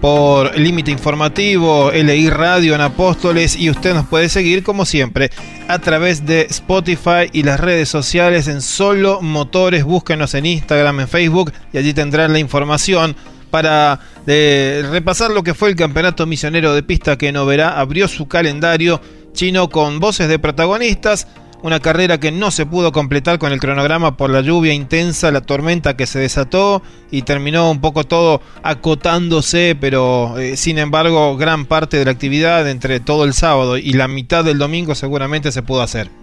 por 0.00 0.58
Límite 0.58 0.90
Informativo, 0.90 1.92
LI 1.92 2.30
Radio 2.30 2.74
en 2.74 2.80
Apóstoles 2.80 3.54
y 3.54 3.70
usted 3.70 3.94
nos 3.94 4.08
puede 4.08 4.28
seguir 4.28 4.64
como 4.64 4.84
siempre 4.84 5.30
a 5.68 5.78
través 5.78 6.26
de 6.26 6.48
Spotify 6.50 7.30
y 7.32 7.44
las 7.44 7.60
redes 7.60 7.88
sociales 7.88 8.48
en 8.48 8.60
Solo 8.60 9.22
Motores. 9.22 9.84
Búsquenos 9.84 10.34
en 10.34 10.46
Instagram, 10.46 10.98
en 10.98 11.06
Facebook 11.06 11.52
y 11.72 11.78
allí 11.78 11.94
tendrán 11.94 12.32
la 12.32 12.40
información 12.40 13.14
para 13.52 14.00
eh, 14.26 14.82
repasar 14.90 15.30
lo 15.30 15.42
que 15.42 15.52
fue 15.52 15.68
el 15.68 15.76
campeonato 15.76 16.26
misionero 16.26 16.74
de 16.74 16.82
pista 16.82 17.18
que 17.18 17.30
Noverá 17.32 17.78
abrió 17.78 18.08
su 18.08 18.26
calendario 18.26 19.00
chino 19.34 19.68
con 19.68 20.00
voces 20.00 20.28
de 20.28 20.38
protagonistas. 20.38 21.28
Una 21.62 21.78
carrera 21.78 22.18
que 22.18 22.32
no 22.32 22.50
se 22.50 22.66
pudo 22.66 22.90
completar 22.90 23.38
con 23.38 23.52
el 23.52 23.60
cronograma 23.60 24.16
por 24.16 24.30
la 24.30 24.40
lluvia 24.40 24.72
intensa, 24.72 25.30
la 25.30 25.42
tormenta 25.42 25.96
que 25.96 26.06
se 26.06 26.18
desató 26.18 26.82
y 27.10 27.22
terminó 27.22 27.70
un 27.70 27.80
poco 27.80 28.04
todo 28.04 28.40
acotándose, 28.64 29.76
pero 29.78 30.38
eh, 30.38 30.56
sin 30.56 30.78
embargo 30.78 31.36
gran 31.36 31.66
parte 31.66 31.98
de 31.98 32.06
la 32.06 32.10
actividad 32.10 32.68
entre 32.68 33.00
todo 33.00 33.24
el 33.24 33.34
sábado 33.34 33.76
y 33.76 33.92
la 33.92 34.08
mitad 34.08 34.44
del 34.44 34.58
domingo 34.58 34.96
seguramente 34.96 35.52
se 35.52 35.62
pudo 35.62 35.82
hacer 35.82 36.21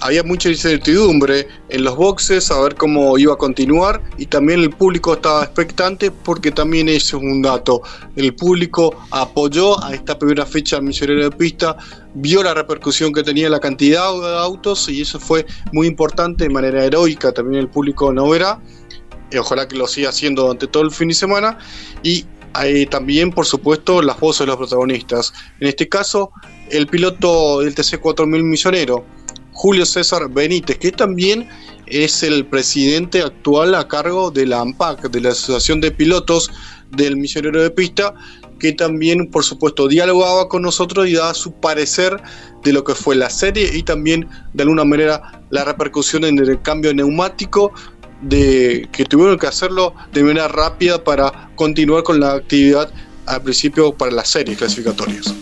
había 0.00 0.22
mucha 0.22 0.48
incertidumbre 0.48 1.48
en 1.68 1.84
los 1.84 1.96
boxes 1.96 2.50
a 2.50 2.60
ver 2.60 2.76
cómo 2.76 3.18
iba 3.18 3.34
a 3.34 3.36
continuar 3.36 4.02
y 4.16 4.26
también 4.26 4.60
el 4.60 4.70
público 4.70 5.14
estaba 5.14 5.42
expectante 5.42 6.10
porque 6.10 6.50
también 6.50 6.88
ese 6.88 6.96
es 6.96 7.14
un 7.14 7.42
dato. 7.42 7.82
El 8.16 8.34
público 8.34 8.94
apoyó 9.10 9.82
a 9.82 9.94
esta 9.94 10.18
primera 10.18 10.46
fecha 10.46 10.80
misionero 10.80 11.24
de 11.24 11.30
pista, 11.30 11.76
vio 12.14 12.42
la 12.42 12.54
repercusión 12.54 13.12
que 13.12 13.22
tenía 13.22 13.48
la 13.48 13.60
cantidad 13.60 14.12
de 14.12 14.38
autos 14.38 14.88
y 14.88 15.02
eso 15.02 15.18
fue 15.18 15.46
muy 15.72 15.86
importante 15.86 16.44
de 16.44 16.50
manera 16.50 16.84
heroica. 16.84 17.32
También 17.32 17.60
el 17.60 17.68
público 17.68 18.12
no 18.12 18.28
verá. 18.28 18.60
Y 19.30 19.36
ojalá 19.36 19.68
que 19.68 19.76
lo 19.76 19.86
siga 19.86 20.08
haciendo 20.08 20.42
durante 20.42 20.66
todo 20.68 20.84
el 20.84 20.90
fin 20.90 21.08
de 21.08 21.14
semana. 21.14 21.58
Y 22.02 22.24
hay 22.54 22.86
también, 22.86 23.30
por 23.30 23.44
supuesto, 23.44 24.00
las 24.00 24.18
voces 24.18 24.40
de 24.40 24.46
los 24.46 24.56
protagonistas. 24.56 25.34
En 25.60 25.68
este 25.68 25.88
caso, 25.88 26.32
el 26.70 26.86
piloto 26.86 27.60
del 27.60 27.74
TC4000 27.74 28.42
misionero 28.42 29.04
Julio 29.58 29.84
César 29.84 30.28
Benítez, 30.30 30.78
que 30.78 30.92
también 30.92 31.48
es 31.86 32.22
el 32.22 32.46
presidente 32.46 33.22
actual 33.22 33.74
a 33.74 33.88
cargo 33.88 34.30
de 34.30 34.46
la 34.46 34.60
AMPAC, 34.60 35.10
de 35.10 35.20
la 35.20 35.30
Asociación 35.30 35.80
de 35.80 35.90
Pilotos 35.90 36.48
del 36.92 37.16
Misionero 37.16 37.60
de 37.60 37.68
Pista, 37.68 38.14
que 38.60 38.72
también, 38.72 39.28
por 39.28 39.42
supuesto, 39.42 39.88
dialogaba 39.88 40.48
con 40.48 40.62
nosotros 40.62 41.08
y 41.08 41.14
daba 41.14 41.34
su 41.34 41.50
parecer 41.50 42.22
de 42.62 42.72
lo 42.72 42.84
que 42.84 42.94
fue 42.94 43.16
la 43.16 43.28
serie 43.30 43.76
y 43.76 43.82
también, 43.82 44.28
de 44.54 44.62
alguna 44.62 44.84
manera, 44.84 45.42
la 45.50 45.64
repercusión 45.64 46.22
en 46.22 46.38
el 46.38 46.62
cambio 46.62 46.94
neumático 46.94 47.72
de 48.22 48.88
que 48.92 49.06
tuvieron 49.06 49.40
que 49.40 49.48
hacerlo 49.48 49.92
de 50.12 50.22
manera 50.22 50.46
rápida 50.46 51.02
para 51.02 51.50
continuar 51.56 52.04
con 52.04 52.20
la 52.20 52.34
actividad 52.34 52.92
al 53.26 53.42
principio 53.42 53.92
para 53.92 54.12
las 54.12 54.28
series 54.28 54.56
clasificatorias. 54.56 55.34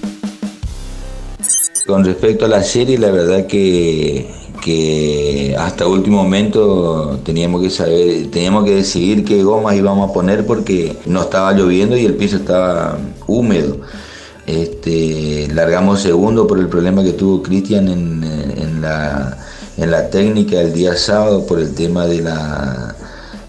Con 1.86 2.04
respecto 2.04 2.46
a 2.46 2.48
la 2.48 2.64
serie, 2.64 2.98
la 2.98 3.12
verdad 3.12 3.46
que, 3.46 4.28
que 4.60 5.54
hasta 5.56 5.86
último 5.86 6.24
momento 6.24 7.20
teníamos 7.24 7.62
que 7.62 7.70
saber, 7.70 8.28
teníamos 8.32 8.64
que 8.64 8.74
decidir 8.74 9.24
qué 9.24 9.44
gomas 9.44 9.76
íbamos 9.76 10.10
a 10.10 10.12
poner 10.12 10.44
porque 10.44 10.96
no 11.06 11.22
estaba 11.22 11.52
lloviendo 11.52 11.96
y 11.96 12.04
el 12.04 12.14
piso 12.14 12.38
estaba 12.38 12.98
húmedo. 13.28 13.76
Este, 14.48 15.46
largamos 15.54 16.00
segundo 16.00 16.48
por 16.48 16.58
el 16.58 16.66
problema 16.68 17.04
que 17.04 17.12
tuvo 17.12 17.40
Cristian 17.40 17.86
en, 17.88 18.80
la, 18.80 19.38
en 19.76 19.90
la 19.92 20.10
técnica 20.10 20.60
el 20.60 20.72
día 20.72 20.96
sábado 20.96 21.46
por 21.46 21.60
el 21.60 21.72
tema 21.74 22.06
de 22.06 22.22
la 22.22 22.96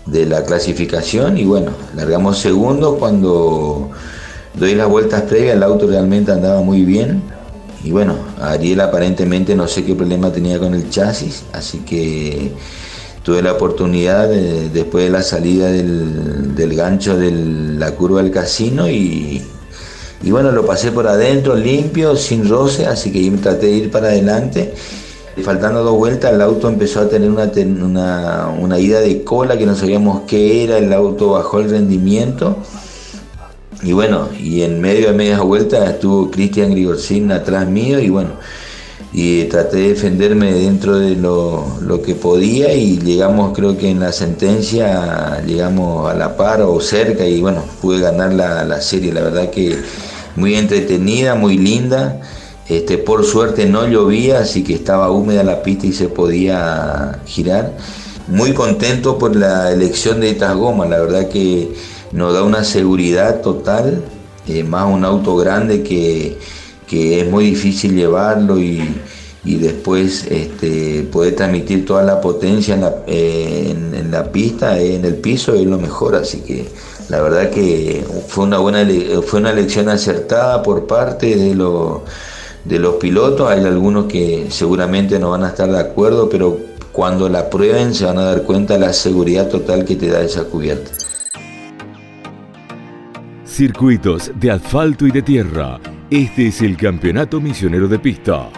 de 0.06 0.26
la 0.26 0.44
clasificación 0.44 1.38
y 1.38 1.44
bueno, 1.44 1.72
largamos 1.94 2.38
segundo 2.38 2.98
cuando 2.98 3.90
doy 4.54 4.74
las 4.74 4.88
vueltas 4.88 5.24
previas, 5.24 5.56
el 5.56 5.64
auto 5.64 5.86
realmente 5.86 6.32
andaba 6.32 6.62
muy 6.62 6.86
bien 6.86 7.22
y 7.88 7.92
bueno, 7.92 8.16
Ariel 8.42 8.82
aparentemente 8.82 9.56
no 9.56 9.66
sé 9.66 9.86
qué 9.86 9.96
problema 9.96 10.30
tenía 10.30 10.60
con 10.60 10.74
el 10.74 10.90
chasis, 10.90 11.46
así 11.54 11.78
que 11.80 12.52
tuve 13.24 13.42
la 13.42 13.54
oportunidad 13.54 14.28
después 14.28 15.06
de 15.06 15.10
la 15.10 15.24
salida 15.24 15.72
del, 15.72 16.76
gancho 16.76 17.18
de 17.18 17.32
la 17.32 17.96
curva 17.96 18.22
del 18.22 18.30
casino 18.30 18.90
y, 18.90 19.42
y, 20.22 20.32
bueno, 20.32 20.52
lo 20.52 20.66
pasé 20.66 20.92
por 20.92 21.08
adentro 21.08 21.56
limpio, 21.56 22.18
sin 22.18 22.50
roce, 22.50 22.86
así 22.86 23.10
que 23.10 23.24
yo 23.24 23.38
traté 23.38 23.68
de 23.68 23.72
ir 23.72 23.90
para 23.90 24.08
adelante. 24.08 24.74
Faltando 25.42 25.82
dos 25.82 25.96
vueltas, 25.96 26.34
el 26.34 26.42
auto 26.42 26.68
empezó 26.68 27.00
a 27.00 27.08
tener 27.08 27.30
una, 27.32 27.50
una, 27.86 28.48
una 28.50 28.80
ida 28.80 29.00
de 29.00 29.24
cola 29.24 29.58
que 29.58 29.66
no 29.66 29.76
sabíamos 29.76 30.24
qué 30.28 30.66
era, 30.66 30.78
el 30.78 30.92
auto 30.92 31.30
bajó 31.30 31.62
el 31.62 31.70
rendimiento. 31.70 32.58
Y 33.84 33.94
bueno, 33.94 34.30
y 34.40 34.64
en 34.64 34.82
medio 34.82 35.08
de 35.08 35.14
media 35.14 35.42
vuelta 35.42 35.90
estuvo 35.90 36.32
Cristian 36.32 36.72
Grigorcín 36.72 37.32
atrás 37.32 37.68
mío 37.68 38.00
y 38.00 38.10
bueno, 38.10 38.32
y 39.14 39.44
traté 39.46 39.78
de 39.78 39.90
defenderme 39.90 40.52
dentro 40.54 40.98
de 40.98 41.16
lo, 41.16 42.02
que 42.04 42.16
podía 42.16 42.74
y 42.74 42.98
llegamos 43.00 43.56
creo 43.56 43.78
que 43.78 43.90
en 43.90 44.00
la 44.00 44.12
sentencia 44.12 45.42
llegamos 45.46 46.10
a 46.10 46.16
la 46.16 46.36
par 46.38 46.62
o 46.62 46.80
cerca 46.82 47.26
y 47.26 47.40
bueno, 47.42 47.64
pude 47.82 48.00
ganar 48.00 48.34
la, 48.34 48.82
serie, 48.82 49.14
la 49.14 49.22
verdad 49.22 49.50
que 49.52 49.78
muy 50.36 50.56
entretenida, 50.56 51.36
muy 51.36 51.58
linda. 51.58 52.22
Este, 52.68 52.98
por 52.98 53.24
suerte 53.26 53.66
no 53.66 53.88
llovía, 53.88 54.40
así 54.40 54.62
que 54.64 54.74
estaba 54.74 55.10
húmeda 55.10 55.42
la 55.44 55.64
pista 55.64 55.88
y 55.88 55.94
se 55.94 56.10
podía 56.10 57.20
girar. 57.26 57.78
Muy 58.28 58.54
contento 58.54 59.18
por 59.18 59.38
la 59.38 59.72
elección 59.72 60.20
de 60.20 60.32
estas 60.32 60.56
gomas, 60.56 60.90
la 60.90 61.00
verdad 61.00 61.30
que 61.30 61.72
nos 62.12 62.34
da 62.34 62.44
una 62.44 62.64
seguridad 62.64 63.42
total, 63.42 64.04
eh, 64.48 64.64
más 64.64 64.92
un 64.92 65.06
auto 65.06 65.36
grande 65.36 65.84
que 65.84 66.38
que 66.88 67.22
es 67.22 67.30
muy 67.30 67.46
difícil 67.46 67.96
llevarlo 67.96 68.60
y, 68.60 68.82
después 69.44 70.26
este, 70.30 71.08
poder 71.10 71.36
transmitir 71.36 71.86
toda 71.86 72.04
la 72.04 72.20
potencia 72.20 72.74
en 72.74 72.82
la, 72.82 72.96
en, 73.08 74.12
la 74.12 74.30
pista, 74.30 74.78
en 74.78 75.06
el 75.06 75.16
piso, 75.16 75.54
es 75.54 75.66
lo 75.66 75.78
mejor. 75.78 76.16
Así 76.16 76.42
que 76.42 76.68
la 77.08 77.22
verdad 77.22 77.50
que 77.50 78.04
fue 78.28 78.44
una 78.44 78.58
buena 78.58 78.86
fue 79.26 79.40
una 79.40 79.52
elección 79.52 79.88
acertada 79.88 80.62
por 80.64 80.86
parte 80.86 81.36
de, 81.38 81.56
de 82.66 82.80
los 82.80 82.96
pilotos. 82.96 83.50
Hay 83.50 83.64
algunos 83.64 84.06
que 84.06 84.48
seguramente 84.50 85.18
no 85.18 85.32
van 85.32 85.46
a 85.46 85.50
estar 85.50 85.72
de 85.72 85.80
acuerdo, 85.80 86.30
pero 86.30 86.58
cuando 86.92 87.30
la 87.30 87.50
prueben 87.50 87.96
se 87.96 88.04
van 88.04 88.18
a 88.18 88.24
dar 88.24 88.44
cuenta 88.44 88.74
de 88.74 88.82
la 88.82 88.92
seguridad 88.92 89.48
total 89.48 89.86
que 89.86 89.96
te 89.96 90.08
da 90.08 90.22
esa 90.22 90.44
cubierta. 90.44 90.92
Circuitos 93.58 94.32
de 94.36 94.52
asfalto 94.52 95.08
y 95.08 95.12
de 95.12 95.24
tierra 95.24 95.80
este 96.12 96.50
es 96.50 96.62
el 96.62 96.78
Campeonato 96.78 97.42
Misionero 97.42 97.88
de 97.88 97.98
Pista. 97.98 98.50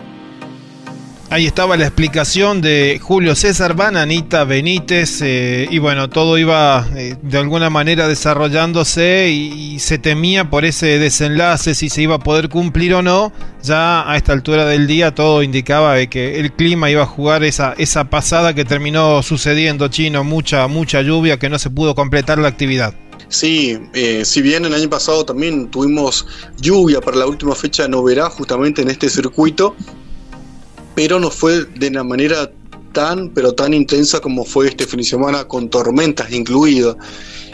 Ahí 1.29 1.45
estaba 1.45 1.77
la 1.77 1.85
explicación 1.85 2.59
de 2.59 2.99
Julio 3.01 3.33
César 3.33 3.75
Bananita 3.75 4.43
Benítez 4.43 5.21
eh, 5.21 5.69
y 5.71 5.79
bueno, 5.79 6.09
todo 6.09 6.37
iba 6.37 6.85
eh, 6.97 7.15
de 7.21 7.37
alguna 7.37 7.69
manera 7.69 8.09
desarrollándose 8.09 9.29
y, 9.29 9.79
se 9.79 9.99
temía 9.99 10.49
por 10.49 10.65
ese 10.65 10.99
desenlace 10.99 11.75
si 11.75 11.87
se 11.87 12.01
iba 12.01 12.15
a 12.15 12.19
poder 12.19 12.49
cumplir 12.49 12.93
o 12.93 13.01
no. 13.01 13.31
Ya 13.63 14.11
a 14.11 14.17
esta 14.17 14.33
altura 14.33 14.65
del 14.65 14.85
día 14.85 15.15
todo 15.15 15.43
indicaba 15.43 15.93
de 15.93 16.09
que 16.09 16.41
el 16.41 16.51
clima 16.51 16.89
iba 16.89 17.03
a 17.03 17.05
jugar 17.05 17.45
esa, 17.45 17.73
esa 17.77 18.09
pasada 18.09 18.53
que 18.53 18.65
terminó 18.65 19.23
sucediendo 19.23 19.87
chino, 19.87 20.25
mucha, 20.25 20.67
mucha 20.67 21.01
lluvia 21.01 21.39
que 21.39 21.47
no 21.47 21.57
se 21.57 21.69
pudo 21.69 21.95
completar 21.95 22.37
la 22.37 22.49
actividad. 22.49 22.93
Sí, 23.29 23.77
eh, 23.93 24.25
si 24.25 24.41
bien 24.41 24.65
el 24.65 24.73
año 24.73 24.89
pasado 24.89 25.23
también 25.23 25.69
tuvimos 25.69 26.25
lluvia 26.59 26.99
para 26.99 27.17
la 27.17 27.27
última 27.27 27.53
fecha 27.53 27.83
de 27.83 27.89
Noverá, 27.89 28.29
justamente 28.29 28.81
en 28.81 28.89
este 28.89 29.07
circuito, 29.07 29.75
pero 30.95 31.19
no 31.19 31.29
fue 31.29 31.63
de 31.65 31.87
una 31.89 32.03
manera 32.03 32.51
tan, 32.91 33.29
pero 33.29 33.53
tan 33.53 33.73
intensa 33.73 34.19
como 34.19 34.43
fue 34.43 34.67
este 34.67 34.85
fin 34.85 34.97
de 34.97 35.05
semana, 35.05 35.47
con 35.47 35.69
tormentas 35.69 36.31
incluidas. 36.31 36.95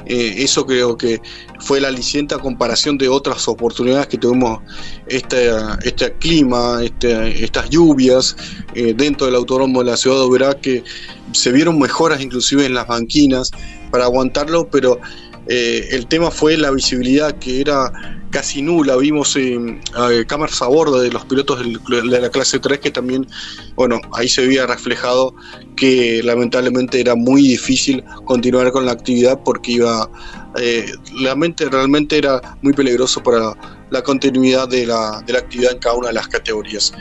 Eh, 0.08 0.36
eso 0.38 0.66
creo 0.66 0.96
que 0.96 1.20
fue 1.60 1.82
la 1.82 1.88
aliciente 1.88 2.36
comparación 2.38 2.98
de 2.98 3.10
otras 3.10 3.48
oportunidades 3.48 4.08
que 4.08 4.18
tuvimos 4.18 4.60
este, 5.08 5.50
este 5.84 6.14
clima, 6.14 6.80
este, 6.84 7.44
estas 7.44 7.70
lluvias 7.70 8.38
eh, 8.76 8.94
dentro 8.96 9.26
del 9.26 9.36
autódromo 9.36 9.84
de 9.84 9.92
la 9.92 9.98
ciudad 9.98 10.18
de 10.18 10.24
Oberá, 10.24 10.54
que 10.54 10.84
se 11.32 11.52
vieron 11.52 11.80
mejoras 11.80 12.22
inclusive 12.22 12.66
en 12.66 12.76
las 12.76 12.88
banquinas 12.88 13.52
para 13.90 14.06
aguantarlo, 14.06 14.70
pero 14.70 15.00
eh, 15.48 15.88
el 15.92 16.08
tema 16.08 16.32
fue 16.32 16.58
la 16.58 16.72
visibilidad 16.72 17.38
que 17.38 17.62
era 17.62 17.92
casi 18.32 18.62
nula. 18.62 18.98
Vimos 18.98 19.36
eh, 19.38 19.80
cámaras 20.28 20.62
a 20.62 20.68
bordo 20.68 21.00
de 21.00 21.10
los 21.10 21.26
pilotos 21.26 21.60
de 21.64 22.20
la 22.20 22.30
clase 22.30 22.60
3 22.60 22.80
que 22.80 22.92
también, 22.92 23.28
bueno, 23.76 24.02
ahí 24.14 24.28
se 24.28 24.44
había 24.44 24.66
reflejado 24.68 25.36
que 25.78 26.22
lamentablemente 26.24 27.00
era 27.00 27.16
muy 27.16 27.42
difícil 27.44 28.04
continuar 28.26 28.72
con 28.72 28.86
la 28.86 28.92
actividad 28.92 29.40
porque 29.44 29.74
iba, 29.74 30.10
eh, 30.58 30.86
realmente 31.22 32.18
era 32.18 32.42
muy 32.62 32.74
peligroso 32.74 33.22
para 33.24 33.54
la 33.90 34.02
continuidad 34.04 34.68
de 34.68 34.88
la, 34.88 35.22
de 35.26 35.34
la 35.34 35.40
actividad 35.40 35.74
en 35.74 35.80
cada 35.80 35.96
una 35.96 36.08
de 36.10 36.16
las 36.16 36.28
categorías. 36.28 36.94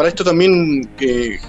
Para 0.00 0.08
esto 0.08 0.24
también 0.24 0.88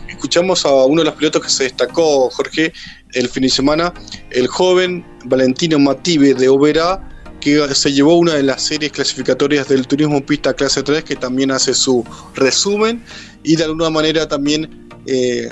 escuchamos 0.10 0.66
a 0.66 0.74
uno 0.84 1.04
de 1.04 1.06
los 1.06 1.16
pilotos 1.16 1.42
que 1.42 1.50
se 1.50 1.64
destacó, 1.64 2.30
Jorge, 2.32 2.74
el 3.14 3.30
fin 3.30 3.44
de 3.44 3.50
semana, 3.50 3.94
el 4.30 4.48
joven 4.48 5.06
Valentino 5.24 5.80
Mative 5.80 6.34
de 6.34 6.50
Oberá, 6.50 7.02
que 7.40 7.66
se 7.74 7.94
llevó 7.94 8.18
una 8.18 8.34
de 8.34 8.44
las 8.44 8.62
series 8.62 8.92
clasificatorias 8.92 9.70
del 9.70 9.88
Turismo 9.88 10.20
Pista 10.26 10.54
Clase 10.54 10.84
3, 10.84 11.02
que 11.06 11.16
también 11.16 11.50
hace 11.52 11.74
su 11.74 12.04
resumen 12.36 13.02
y 13.42 13.56
de 13.56 13.64
alguna 13.64 13.90
manera 13.90 14.28
también 14.28 14.90
eh, 15.06 15.48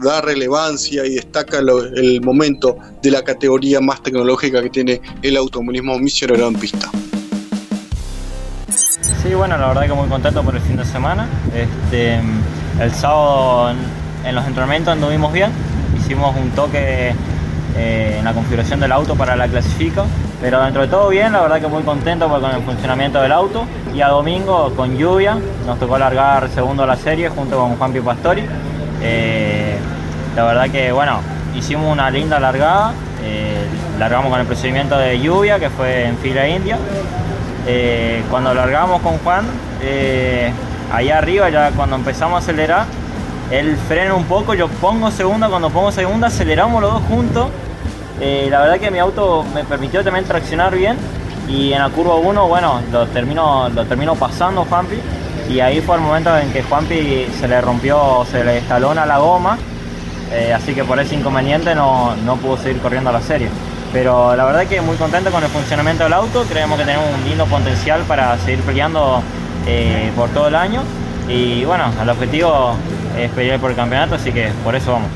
da 0.00 0.20
relevancia 0.20 1.04
y 1.04 1.16
destaca 1.16 1.58
el 1.58 2.20
momento 2.20 2.78
de 3.02 3.10
la 3.10 3.24
categoría 3.24 3.80
más 3.80 4.00
tecnológica 4.04 4.62
que 4.62 4.70
tiene 4.70 5.00
el 5.22 5.36
automovilismo 5.36 5.98
misionero 5.98 6.46
en 6.46 6.54
pista. 6.54 6.88
Sí, 9.22 9.34
bueno, 9.34 9.58
la 9.58 9.66
verdad 9.68 9.82
que 9.82 9.92
muy 9.92 10.08
contento 10.08 10.42
por 10.44 10.54
el 10.54 10.60
fin 10.60 10.76
de 10.76 10.84
semana. 10.84 11.26
Este, 11.52 12.20
el 12.80 12.92
sábado 12.92 13.70
en 14.24 14.34
los 14.34 14.46
entrenamientos 14.46 14.92
anduvimos 14.92 15.32
bien, 15.32 15.50
hicimos 15.98 16.36
un 16.36 16.50
toque 16.50 17.14
eh, 17.76 18.16
en 18.18 18.24
la 18.24 18.32
configuración 18.32 18.78
del 18.78 18.92
auto 18.92 19.16
para 19.16 19.34
la 19.34 19.48
clasifica, 19.48 20.04
pero 20.40 20.62
dentro 20.62 20.82
de 20.82 20.88
todo 20.88 21.08
bien, 21.08 21.32
la 21.32 21.40
verdad 21.40 21.60
que 21.60 21.66
muy 21.66 21.82
contento 21.82 22.28
con 22.28 22.44
el 22.44 22.62
funcionamiento 22.62 23.20
del 23.20 23.32
auto 23.32 23.66
y 23.92 24.00
a 24.02 24.08
domingo 24.08 24.72
con 24.76 24.96
lluvia 24.96 25.36
nos 25.66 25.80
tocó 25.80 25.98
largar 25.98 26.48
segundo 26.50 26.86
la 26.86 26.96
serie 26.96 27.28
junto 27.28 27.58
con 27.58 27.76
Juan 27.76 27.92
Pastori. 27.92 28.44
Eh, 29.02 29.76
la 30.36 30.44
verdad 30.44 30.70
que 30.70 30.92
bueno, 30.92 31.18
hicimos 31.56 31.92
una 31.92 32.08
linda 32.08 32.38
largada, 32.38 32.92
eh, 33.24 33.66
largamos 33.98 34.30
con 34.30 34.38
el 34.38 34.46
procedimiento 34.46 34.96
de 34.96 35.18
lluvia 35.18 35.58
que 35.58 35.70
fue 35.70 36.06
en 36.06 36.16
fila 36.18 36.48
india. 36.48 36.78
Cuando 38.30 38.54
largamos 38.54 39.02
con 39.02 39.18
Juan, 39.18 39.44
ahí 40.92 41.10
arriba 41.10 41.50
ya 41.50 41.70
cuando 41.72 41.96
empezamos 41.96 42.36
a 42.36 42.38
acelerar, 42.38 42.86
él 43.50 43.76
frena 43.88 44.14
un 44.14 44.24
poco, 44.24 44.52
yo 44.54 44.68
pongo 44.68 45.10
segunda, 45.10 45.48
cuando 45.48 45.70
pongo 45.70 45.90
segunda 45.90 46.26
aceleramos 46.26 46.82
los 46.82 46.92
dos 46.92 47.02
juntos. 47.04 47.48
Eh, 48.20 48.48
la 48.50 48.60
verdad 48.60 48.78
que 48.78 48.90
mi 48.90 48.98
auto 48.98 49.44
me 49.54 49.64
permitió 49.64 50.02
también 50.02 50.24
traccionar 50.24 50.76
bien 50.76 50.96
y 51.48 51.72
en 51.72 51.78
la 51.78 51.88
curva 51.88 52.16
1, 52.16 52.48
bueno, 52.48 52.82
lo 52.92 53.06
termino, 53.06 53.68
lo 53.68 53.86
termino 53.86 54.14
pasando 54.16 54.64
Juanpi 54.64 54.96
y 55.48 55.60
ahí 55.60 55.80
fue 55.80 55.96
el 55.96 56.02
momento 56.02 56.36
en 56.36 56.52
que 56.52 56.62
Juanpi 56.62 57.26
se 57.38 57.48
le 57.48 57.60
rompió, 57.60 58.26
se 58.30 58.44
le 58.44 58.58
estalona 58.58 59.06
la 59.06 59.18
goma, 59.18 59.56
eh, 60.32 60.52
así 60.52 60.74
que 60.74 60.84
por 60.84 60.98
ese 61.00 61.14
inconveniente 61.14 61.74
no, 61.74 62.14
no 62.16 62.36
pudo 62.36 62.58
seguir 62.58 62.82
corriendo 62.82 63.10
la 63.12 63.22
serie. 63.22 63.48
Pero 63.92 64.36
la 64.36 64.44
verdad 64.44 64.66
que 64.66 64.80
muy 64.80 64.96
contento 64.96 65.30
con 65.30 65.42
el 65.42 65.48
funcionamiento 65.48 66.04
del 66.04 66.12
auto, 66.12 66.44
creemos 66.44 66.78
que 66.78 66.84
tenemos 66.84 67.06
un 67.18 67.28
lindo 67.28 67.46
potencial 67.46 68.02
para 68.02 68.38
seguir 68.38 68.60
peleando 68.60 69.22
eh, 69.66 70.10
por 70.14 70.28
todo 70.30 70.48
el 70.48 70.54
año 70.54 70.82
y 71.28 71.64
bueno, 71.64 71.92
el 72.00 72.08
objetivo 72.08 72.74
es 73.18 73.30
pelear 73.32 73.60
por 73.60 73.70
el 73.70 73.76
campeonato, 73.76 74.14
así 74.14 74.32
que 74.32 74.48
por 74.64 74.74
eso 74.74 74.92
vamos. 74.92 75.08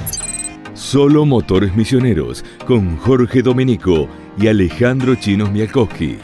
Solo 0.75 1.25
Motores 1.25 1.75
Misioneros 1.75 2.45
con 2.67 2.97
Jorge 2.99 3.43
Domenico 3.43 4.09
y 4.39 4.49
Alejandro 4.49 5.15
Chinos 5.15 5.51
Mialkowski. 5.51 6.19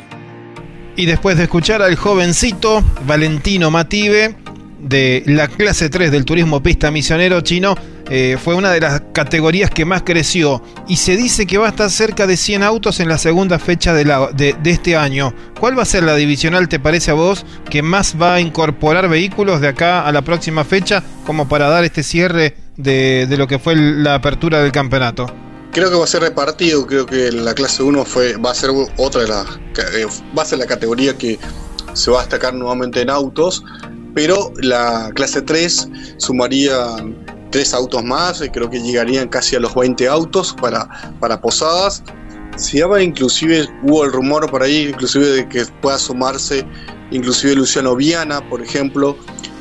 Y 0.96 1.06
después 1.06 1.36
de 1.36 1.44
escuchar 1.44 1.80
al 1.80 1.96
jovencito 1.96 2.82
Valentino 3.06 3.70
Mative 3.70 4.34
de 4.80 5.22
la 5.26 5.48
clase 5.48 5.88
3 5.88 6.10
del 6.10 6.24
turismo 6.24 6.62
pista 6.62 6.90
misionero 6.90 7.40
chino, 7.40 7.74
eh, 8.10 8.38
fue 8.42 8.54
una 8.54 8.70
de 8.72 8.80
las 8.80 9.02
categorías 9.12 9.70
que 9.70 9.84
más 9.84 10.02
creció 10.02 10.62
y 10.88 10.96
se 10.96 11.16
dice 11.16 11.46
que 11.46 11.58
va 11.58 11.66
a 11.66 11.70
estar 11.70 11.90
cerca 11.90 12.26
de 12.26 12.36
100 12.36 12.62
autos 12.62 13.00
en 13.00 13.08
la 13.08 13.18
segunda 13.18 13.58
fecha 13.58 13.92
de, 13.92 14.56
este 14.64 14.96
año. 14.96 15.34
¿Cuál 15.60 15.78
va 15.78 15.82
a 15.82 15.86
ser 15.86 16.04
la 16.04 16.14
divisional, 16.14 16.68
te 16.68 16.80
parece 16.80 17.10
a 17.10 17.14
vos, 17.14 17.44
que 17.68 17.82
más 17.82 18.16
va 18.20 18.34
a 18.34 18.40
incorporar 18.40 19.08
vehículos 19.08 19.60
de 19.60 19.68
acá 19.68 20.06
a 20.06 20.12
la 20.12 20.22
próxima 20.22 20.64
fecha 20.64 21.02
como 21.26 21.48
para 21.48 21.68
dar 21.68 21.84
este 21.84 22.02
cierre 22.02 22.56
de, 22.76 23.26
lo 23.36 23.46
que 23.46 23.58
fue 23.58 23.76
la 23.76 24.14
apertura 24.14 24.62
del 24.62 24.72
campeonato? 24.72 25.26
creo 25.70 25.90
que 25.90 25.96
va 25.96 26.04
a 26.04 26.08
ser 26.08 26.22
repartido, 26.22 26.86
creo 26.86 27.06
que 27.06 27.30
la 27.30 27.54
clase 27.54 27.82
1 27.82 28.04
fue, 28.04 28.36
va 28.36 28.50
a 28.50 28.54
ser 28.54 28.70
otra 28.96 29.20
de 29.20 29.28
las, 29.28 29.46
eh, 29.94 30.06
va 30.36 30.42
a 30.42 30.46
ser 30.46 30.58
la 30.58 30.66
categoría 30.66 31.16
que 31.16 31.38
se 31.92 32.10
va 32.10 32.18
a 32.18 32.20
destacar 32.22 32.54
nuevamente 32.54 33.02
en 33.02 33.10
autos, 33.10 33.62
pero 34.14 34.52
la 34.56 35.10
clase 35.14 35.42
3 35.42 35.88
sumaría 36.16 36.96
tres 37.50 37.74
autos 37.74 38.04
más, 38.04 38.42
creo 38.52 38.68
que 38.70 38.80
llegarían 38.80 39.28
casi 39.28 39.56
a 39.56 39.60
los 39.60 39.74
20 39.74 40.08
autos 40.08 40.54
para, 40.60 40.88
para 41.20 41.40
posadas. 41.40 42.02
Se 42.56 42.78
llama 42.78 43.02
inclusive, 43.02 43.68
hubo 43.84 44.04
el 44.04 44.12
rumor 44.12 44.50
por 44.50 44.62
ahí, 44.62 44.88
inclusive 44.88 45.26
de 45.26 45.48
que 45.48 45.64
pueda 45.80 45.98
sumarse 45.98 46.66
inclusive 47.10 47.54
Luciano 47.54 47.96
Viana, 47.96 48.46
por 48.48 48.62
ejemplo, 48.62 49.16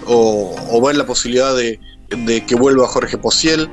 o, 0.06 0.82
ver 0.82 0.96
la 0.96 1.06
posibilidad 1.06 1.56
de, 1.56 1.80
que 2.46 2.56
vuelva 2.56 2.88
Jorge 2.88 3.18
Posiel. 3.18 3.70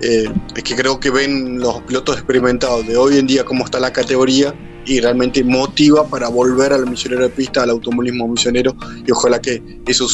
Eh, 0.00 0.28
es 0.56 0.62
que 0.64 0.74
creo 0.74 0.98
que 0.98 1.10
ven 1.10 1.60
los 1.60 1.80
pilotos 1.82 2.16
experimentados 2.16 2.86
de 2.86 2.96
hoy 2.96 3.18
en 3.18 3.26
día 3.26 3.44
cómo 3.44 3.64
está 3.64 3.78
la 3.78 3.92
categoría 3.92 4.52
y 4.84 5.00
realmente 5.00 5.44
motiva 5.44 6.04
para 6.08 6.28
volver 6.28 6.72
al 6.72 6.90
misionero 6.90 7.22
de 7.22 7.28
pista, 7.28 7.62
al 7.62 7.70
automovilismo 7.70 8.26
misionero 8.26 8.74
y 9.06 9.12
ojalá 9.12 9.40
que 9.40 9.62
eso, 9.86 10.06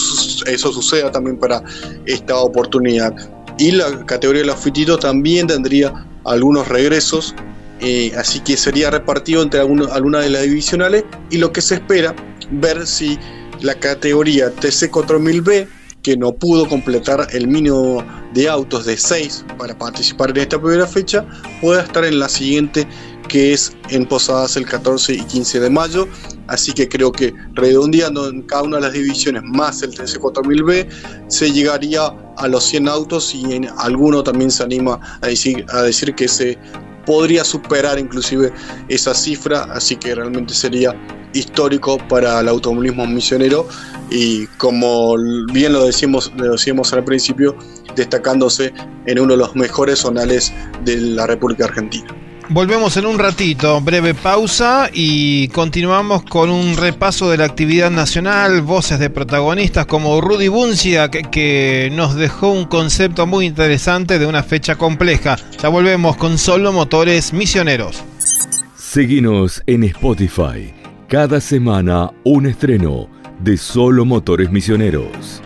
eso 0.47 0.73
suceda 0.73 1.11
también 1.11 1.39
para 1.39 1.63
esta 2.05 2.37
oportunidad. 2.37 3.15
Y 3.59 3.73
la 3.73 4.07
categoría 4.07 4.43
de 4.43 4.47
los 4.47 4.61
fititos 4.61 5.01
también 5.01 5.47
tendría 5.49 5.93
algunos 6.25 6.69
regresos, 6.69 7.35
eh, 7.81 8.13
así 8.17 8.41
que 8.41 8.57
sería 8.57 8.91
repartido 8.91 9.43
entre 9.43 9.61
algunas 9.61 10.25
de 10.25 10.31
las 10.31 10.43
divisionales 10.43 11.05
y 11.31 11.39
lo 11.39 11.53
que 11.53 11.61
se 11.61 11.75
espera 11.75 12.15
ver 12.51 12.87
si 12.87 13.19
la 13.61 13.75
categoría 13.75 14.55
TC4000B, 14.55 15.69
que 16.03 16.17
no 16.17 16.33
pudo 16.33 16.69
completar 16.69 17.27
el 17.33 17.49
mínimo 17.49 18.05
de 18.33 18.49
autos 18.49 18.87
de 18.87 18.97
6 18.97 19.45
para 19.59 19.77
participar 19.77 20.31
en 20.31 20.39
esta 20.39 20.61
primera 20.61 20.87
fecha, 20.87 21.27
pueda 21.61 21.83
estar 21.83 22.05
en 22.05 22.21
la 22.21 22.29
siguiente 22.29 22.87
que 23.29 23.53
es 23.53 23.77
en 23.91 24.07
Posadas 24.07 24.57
el 24.57 24.67
14 24.67 25.15
y 25.15 25.21
15 25.21 25.61
de 25.61 25.71
mayo. 25.71 26.09
Así 26.47 26.73
que 26.73 26.89
creo 26.89 27.13
que 27.13 27.35
redondeando 27.55 28.29
en 28.29 28.43
cada 28.43 28.63
una 28.63 28.77
de 28.79 28.83
las 28.85 28.93
divisiones 28.93 29.43
más 29.45 29.83
el 29.83 29.93
TC4000B, 29.93 30.89
se 31.29 31.53
llegaría 31.53 32.07
a 32.37 32.49
los 32.49 32.65
100 32.65 32.89
autos 32.89 33.35
y 33.35 33.53
en 33.53 33.69
alguno 33.79 34.23
también 34.23 34.51
se 34.51 34.63
anima 34.63 34.99
a 35.21 35.27
decir, 35.27 35.65
a 35.69 35.83
decir 35.83 36.15
que 36.15 36.27
se 36.27 36.59
podría 37.05 37.45
superar 37.45 37.99
inclusive 37.99 38.53
esa 38.89 39.15
cifra. 39.15 39.65
Así 39.65 39.97
que 39.97 40.15
realmente 40.15 40.55
sería 40.55 40.95
histórico 41.35 41.99
para 42.09 42.41
el 42.41 42.49
automovilismo 42.49 43.07
misionero 43.07 43.69
y 44.11 44.47
como 44.59 45.17
bien 45.53 45.73
lo 45.75 45.85
decíamos, 45.85 46.33
lo 46.37 46.53
decíamos 46.53 46.93
al 46.93 47.05
principio, 47.05 47.57
destacándose 47.95 48.73
en 49.07 49.19
uno 49.19 49.33
de 49.35 49.39
los 49.39 49.55
mejores 49.55 50.01
zonales 50.01 50.53
de 50.85 50.97
la 50.97 51.27
República 51.27 51.67
Argentina. 51.67 52.28
Volvemos 52.51 52.97
en 52.97 53.05
un 53.05 53.19
ratito, 53.19 53.79
breve 53.83 54.15
pausa 54.15 54.89
y 54.91 55.49
continuamos 55.49 56.23
con 56.23 56.49
un 56.49 56.79
repaso 56.79 57.31
de 57.31 57.37
la 57.37 57.45
actividad 57.45 57.91
nacional, 57.91 58.63
voces 58.63 58.99
de 58.99 59.11
protagonistas 59.11 59.85
como 59.85 60.19
Rudy 60.23 60.49
Buncia 60.49 61.11
que, 61.11 61.93
nos 61.93 62.15
dejó 62.15 62.51
un 62.51 62.65
concepto 62.65 63.27
muy 63.27 63.45
interesante 63.45 64.19
de 64.19 64.25
una 64.25 64.43
fecha 64.43 64.77
compleja. 64.77 65.37
Ya 65.63 65.69
volvemos 65.69 66.17
con 66.17 66.39
Solo 66.39 66.73
Motores 66.73 67.35
Misioneros. 67.35 68.03
Seguinos 68.77 69.63
en 69.67 69.85
Spotify 69.85 70.73
cada 71.07 71.43
semana 71.43 72.11
un 72.25 72.47
estreno 72.47 73.11
de 73.41 73.59
Solo 73.59 74.07
Motores 74.07 74.51
Misioneros. 74.51 75.43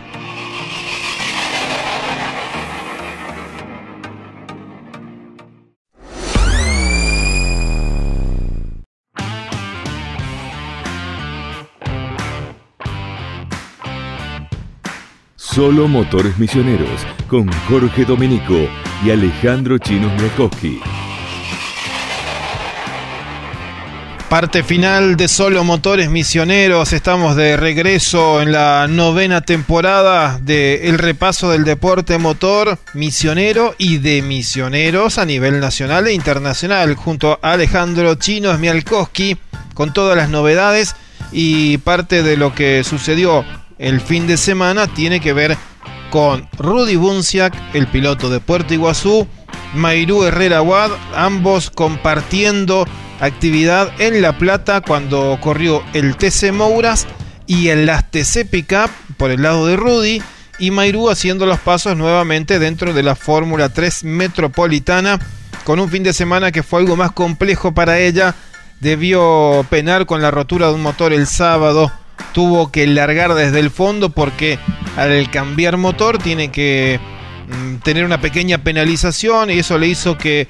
Solo 15.53 15.87
Motores 15.87 16.39
Misioneros 16.39 17.05
con 17.27 17.47
Jorge 17.69 18.05
Domenico 18.05 18.55
y 19.05 19.11
Alejandro 19.11 19.77
Chinos 19.77 20.11
Miakowski. 20.19 20.79
Parte 24.29 24.63
final 24.63 25.15
de 25.15 25.27
Solo 25.27 25.63
Motores 25.63 26.09
Misioneros. 26.09 26.91
Estamos 26.91 27.35
de 27.35 27.55
regreso 27.55 28.41
en 28.41 28.51
la 28.51 28.87
novena 28.87 29.41
temporada 29.41 30.39
del 30.39 30.97
repaso 30.97 31.51
del 31.51 31.65
deporte 31.65 32.17
motor 32.17 32.79
misionero 32.95 33.75
y 33.77 33.99
de 33.99 34.23
misioneros 34.23 35.19
a 35.19 35.25
nivel 35.25 35.59
nacional 35.59 36.07
e 36.07 36.13
internacional, 36.13 36.95
junto 36.95 37.37
a 37.43 37.51
Alejandro 37.51 38.15
Chino 38.15 38.55
Smialkowski, 38.55 39.37
con 39.75 39.93
todas 39.93 40.17
las 40.17 40.29
novedades 40.29 40.95
y 41.31 41.77
parte 41.77 42.23
de 42.23 42.37
lo 42.37 42.55
que 42.55 42.83
sucedió 42.83 43.45
el 43.83 43.99
fin 43.99 44.27
de 44.27 44.37
semana 44.37 44.87
tiene 44.87 45.19
que 45.19 45.33
ver 45.33 45.57
con 46.09 46.47
Rudy 46.57 46.95
Bunciak, 46.95 47.53
el 47.73 47.85
piloto 47.87 48.29
de 48.29 48.39
Puerto 48.39 48.73
Iguazú, 48.73 49.27
Mairú 49.73 50.23
Herrera 50.23 50.61
Wad, 50.61 50.91
ambos 51.13 51.69
compartiendo 51.69 52.87
actividad 53.19 53.91
en 53.99 54.21
La 54.21 54.37
Plata 54.37 54.79
cuando 54.79 55.37
corrió 55.41 55.83
el 55.93 56.15
TC 56.15 56.53
Mouras 56.53 57.07
y 57.45 57.67
el 57.69 57.85
las 57.85 58.09
TC 58.09 58.49
Pickup 58.49 58.89
por 59.17 59.31
el 59.31 59.41
lado 59.41 59.67
de 59.67 59.75
Rudy 59.75 60.21
y 60.59 60.71
Mairú 60.71 61.09
haciendo 61.09 61.45
los 61.45 61.59
pasos 61.59 61.97
nuevamente 61.97 62.59
dentro 62.59 62.93
de 62.93 63.03
la 63.03 63.15
Fórmula 63.15 63.67
3 63.67 64.05
Metropolitana 64.05 65.19
con 65.65 65.81
un 65.81 65.89
fin 65.89 66.03
de 66.03 66.13
semana 66.13 66.53
que 66.53 66.63
fue 66.63 66.79
algo 66.79 66.95
más 66.95 67.11
complejo 67.11 67.73
para 67.73 67.99
ella. 67.99 68.33
Debió 68.79 69.65
penar 69.69 70.05
con 70.05 70.21
la 70.21 70.31
rotura 70.31 70.67
de 70.67 70.73
un 70.73 70.81
motor 70.81 71.11
el 71.11 71.27
sábado. 71.27 71.91
Tuvo 72.33 72.71
que 72.71 72.87
largar 72.87 73.33
desde 73.33 73.59
el 73.59 73.69
fondo 73.69 74.09
porque 74.09 74.59
al 74.97 75.29
cambiar 75.31 75.77
motor 75.77 76.17
tiene 76.17 76.51
que 76.51 76.99
mm, 77.47 77.77
tener 77.77 78.05
una 78.05 78.21
pequeña 78.21 78.59
penalización 78.59 79.49
y 79.49 79.59
eso 79.59 79.77
le 79.77 79.87
hizo 79.87 80.17
que 80.17 80.47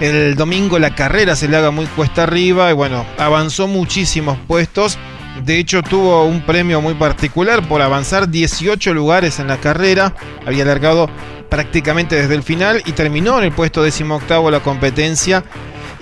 el 0.00 0.34
domingo 0.34 0.78
la 0.78 0.94
carrera 0.94 1.36
se 1.36 1.48
le 1.48 1.56
haga 1.56 1.70
muy 1.70 1.86
cuesta 1.86 2.24
arriba 2.24 2.70
y 2.70 2.72
bueno, 2.72 3.06
avanzó 3.18 3.68
muchísimos 3.68 4.36
puestos. 4.46 4.98
De 5.44 5.58
hecho, 5.58 5.82
tuvo 5.82 6.24
un 6.24 6.42
premio 6.42 6.80
muy 6.80 6.94
particular 6.94 7.66
por 7.66 7.80
avanzar 7.80 8.28
18 8.28 8.92
lugares 8.94 9.38
en 9.38 9.46
la 9.46 9.58
carrera. 9.58 10.14
Había 10.46 10.64
alargado 10.64 11.08
prácticamente 11.48 12.16
desde 12.16 12.34
el 12.34 12.42
final 12.42 12.82
y 12.84 12.92
terminó 12.92 13.38
en 13.38 13.44
el 13.44 13.52
puesto 13.52 13.82
18 13.82 14.50
la 14.50 14.60
competencia. 14.60 15.44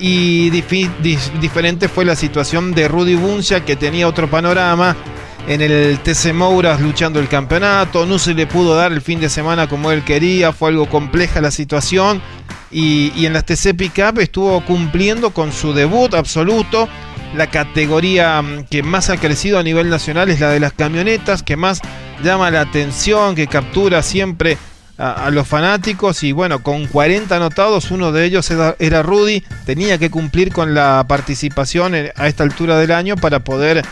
Y 0.00 0.48
diferente 0.50 1.88
fue 1.88 2.06
la 2.06 2.16
situación 2.16 2.72
de 2.72 2.88
Rudy 2.88 3.14
Buncia, 3.14 3.64
que 3.64 3.76
tenía 3.76 4.08
otro 4.08 4.30
panorama. 4.30 4.96
En 5.46 5.60
el 5.60 5.98
TC 6.00 6.32
Mouras 6.32 6.80
luchando 6.80 7.20
el 7.20 7.28
campeonato, 7.28 8.06
no 8.06 8.18
se 8.18 8.34
le 8.34 8.46
pudo 8.46 8.74
dar 8.74 8.92
el 8.92 9.00
fin 9.00 9.20
de 9.20 9.28
semana 9.28 9.68
como 9.68 9.90
él 9.90 10.04
quería, 10.04 10.52
fue 10.52 10.68
algo 10.68 10.86
compleja 10.88 11.40
la 11.40 11.50
situación 11.50 12.20
y, 12.70 13.26
en 13.26 13.32
las 13.32 13.44
TC 13.44 13.74
Pickup 13.76 14.18
estuvo 14.20 14.64
cumpliendo 14.64 15.30
con 15.30 15.52
su 15.52 15.72
debut 15.72 16.14
absoluto. 16.14 16.88
La 17.34 17.48
categoría 17.48 18.40
mm, 18.42 18.64
que 18.64 18.82
más 18.82 19.10
ha 19.10 19.16
crecido 19.16 19.58
a 19.58 19.62
nivel 19.62 19.88
nacional 19.88 20.30
es 20.30 20.40
la 20.40 20.50
de 20.50 20.60
las 20.60 20.72
camionetas, 20.72 21.42
que 21.42 21.56
más 21.56 21.80
llama 22.22 22.50
la 22.50 22.60
atención, 22.60 23.34
que 23.34 23.46
captura 23.46 24.02
siempre 24.02 24.56
a, 25.00 25.30
los 25.30 25.48
fanáticos. 25.48 26.22
Y 26.22 26.32
bueno, 26.32 26.62
con 26.62 26.86
40 26.86 27.34
anotados, 27.34 27.90
uno 27.90 28.12
de 28.12 28.24
ellos 28.24 28.50
era, 28.50 29.02
Rudy. 29.02 29.42
Tenía 29.64 29.98
que 29.98 30.10
cumplir 30.10 30.52
con 30.52 30.74
la 30.74 31.04
participación 31.08 31.94
a 31.94 32.28
esta 32.28 32.44
altura 32.44 32.78
del 32.78 32.92
año 32.92 33.16
para 33.16 33.40
poder 33.40 33.82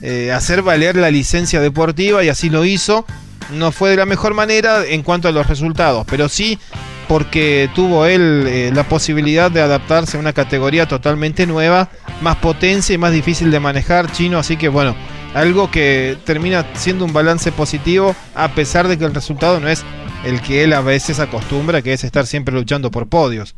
eh, 0.00 0.32
hacer 0.32 0.62
valer 0.62 0.96
la 0.96 1.10
licencia 1.10 1.60
deportiva 1.60 2.24
y 2.24 2.28
así 2.28 2.50
lo 2.50 2.64
hizo. 2.64 3.06
No 3.52 3.72
fue 3.72 3.90
de 3.90 3.96
la 3.96 4.06
mejor 4.06 4.34
manera 4.34 4.84
en 4.84 5.02
cuanto 5.02 5.28
a 5.28 5.32
los 5.32 5.46
resultados, 5.46 6.04
pero 6.08 6.28
sí 6.28 6.58
porque 7.06 7.70
tuvo 7.74 8.04
él 8.04 8.44
eh, 8.46 8.70
la 8.74 8.84
posibilidad 8.84 9.50
de 9.50 9.62
adaptarse 9.62 10.18
a 10.18 10.20
una 10.20 10.34
categoría 10.34 10.86
totalmente 10.86 11.46
nueva, 11.46 11.88
más 12.20 12.36
potencia 12.36 12.94
y 12.94 12.98
más 12.98 13.12
difícil 13.12 13.50
de 13.50 13.58
manejar 13.60 14.12
chino, 14.12 14.38
así 14.38 14.58
que 14.58 14.68
bueno, 14.68 14.94
algo 15.34 15.70
que 15.70 16.18
termina 16.24 16.66
siendo 16.74 17.06
un 17.06 17.14
balance 17.14 17.50
positivo 17.50 18.14
a 18.34 18.48
pesar 18.48 18.88
de 18.88 18.98
que 18.98 19.06
el 19.06 19.14
resultado 19.14 19.58
no 19.58 19.68
es 19.68 19.84
el 20.24 20.40
que 20.42 20.64
él 20.64 20.72
a 20.72 20.80
veces 20.80 21.20
acostumbra, 21.20 21.82
que 21.82 21.92
es 21.92 22.04
estar 22.04 22.26
siempre 22.26 22.54
luchando 22.54 22.90
por 22.90 23.08
podios. 23.08 23.54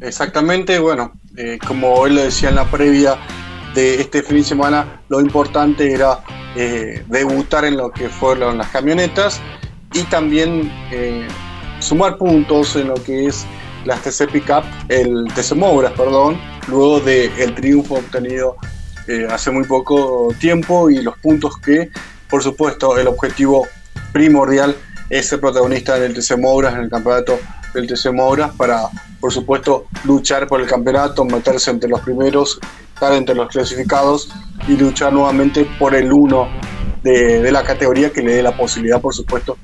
Exactamente, 0.00 0.78
bueno, 0.78 1.12
eh, 1.36 1.58
como 1.66 2.06
él 2.06 2.16
lo 2.16 2.22
decía 2.22 2.48
en 2.48 2.54
la 2.54 2.70
previa 2.70 3.16
de 3.74 4.00
este 4.00 4.22
fin 4.22 4.38
de 4.38 4.44
semana, 4.44 5.02
lo 5.08 5.20
importante 5.20 5.92
era 5.92 6.20
eh, 6.56 7.04
debutar 7.08 7.64
en 7.64 7.76
lo 7.76 7.90
que 7.90 8.08
fueron 8.08 8.58
las 8.58 8.68
camionetas 8.70 9.40
y 9.92 10.02
también 10.04 10.70
sumar 11.80 12.16
puntos 12.16 12.76
en 12.76 12.88
lo 12.88 12.94
que 12.94 13.26
es 13.26 13.46
las 13.84 14.02
TC 14.02 14.30
Pickup, 14.30 14.64
el 14.88 15.26
TC 15.34 15.54
Mouras, 15.54 15.92
perdón, 15.92 16.38
luego 16.68 17.00
del 17.00 17.54
triunfo 17.54 17.96
obtenido 17.96 18.56
eh, 19.08 19.26
hace 19.30 19.50
muy 19.50 19.64
poco 19.64 20.34
tiempo 20.38 20.90
y 20.90 21.02
los 21.02 21.18
puntos 21.18 21.58
que, 21.58 21.90
por 22.28 22.42
supuesto, 22.42 22.98
el 22.98 23.08
objetivo 23.08 23.66
primordial 24.12 24.76
es 25.10 25.28
ser 25.28 25.40
protagonista 25.40 25.96
en 25.96 26.04
el 26.04 26.14
TC 26.14 26.38
Mouras 26.38 26.74
en 26.74 26.82
el 26.82 26.88
campeonato 26.88 27.38
del 27.74 27.86
TC 27.86 28.12
Mouras 28.12 28.52
para, 28.56 28.88
por 29.20 29.32
supuesto, 29.32 29.86
luchar 30.04 30.46
por 30.46 30.60
el 30.60 30.66
campeonato, 30.66 31.24
meterse 31.24 31.70
entre 31.70 31.90
los 31.90 32.00
primeros, 32.00 32.58
estar 32.94 33.12
entre 33.12 33.34
los 33.34 33.48
clasificados 33.48 34.30
y 34.68 34.76
luchar 34.76 35.12
nuevamente 35.12 35.66
por 35.78 35.94
el 35.94 36.12
uno 36.12 36.48
de, 37.02 37.50
la 37.50 37.64
categoría 37.64 38.10
que 38.10 38.22
le 38.22 38.34
dé 38.34 38.42
la 38.42 38.56
posibilidad, 38.56 39.00
por 39.00 39.14
supuesto, 39.14 39.56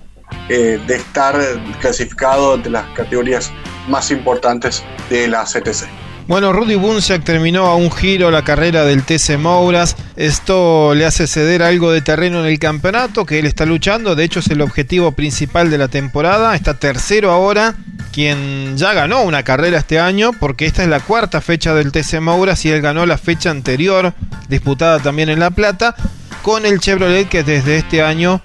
eh, 0.48 0.80
de 0.86 0.96
estar 0.96 1.40
clasificado 1.80 2.54
entre 2.54 2.72
las 2.72 2.86
categorías 2.94 3.52
más 3.88 4.10
importantes 4.10 4.82
de 5.10 5.28
la 5.28 5.44
CTC. 5.44 6.05
Bueno, 6.28 6.52
Rudy 6.52 6.74
Bunsiak 6.74 7.22
terminó 7.22 7.66
a 7.66 7.76
un 7.76 7.88
giro 7.88 8.32
la 8.32 8.42
carrera 8.42 8.84
del 8.84 9.04
TC 9.04 9.38
Mouras. 9.38 9.94
Esto 10.16 10.92
le 10.92 11.06
hace 11.06 11.28
ceder 11.28 11.62
algo 11.62 11.92
de 11.92 12.00
terreno 12.00 12.40
en 12.40 12.46
el 12.46 12.58
campeonato 12.58 13.24
que 13.24 13.38
él 13.38 13.46
está 13.46 13.64
luchando. 13.64 14.16
De 14.16 14.24
hecho, 14.24 14.40
es 14.40 14.48
el 14.48 14.60
objetivo 14.60 15.12
principal 15.12 15.70
de 15.70 15.78
la 15.78 15.86
temporada. 15.86 16.56
Está 16.56 16.74
tercero 16.74 17.30
ahora, 17.30 17.76
quien 18.12 18.76
ya 18.76 18.92
ganó 18.92 19.22
una 19.22 19.44
carrera 19.44 19.78
este 19.78 20.00
año, 20.00 20.32
porque 20.40 20.66
esta 20.66 20.82
es 20.82 20.88
la 20.88 20.98
cuarta 20.98 21.40
fecha 21.40 21.74
del 21.74 21.92
TC 21.92 22.20
Mouras 22.20 22.64
y 22.64 22.70
él 22.70 22.82
ganó 22.82 23.06
la 23.06 23.18
fecha 23.18 23.50
anterior, 23.50 24.12
disputada 24.48 24.98
también 24.98 25.28
en 25.28 25.38
La 25.38 25.52
Plata, 25.52 25.94
con 26.42 26.66
el 26.66 26.80
Chevrolet 26.80 27.28
que 27.28 27.44
desde 27.44 27.76
este 27.76 28.02
año 28.02 28.42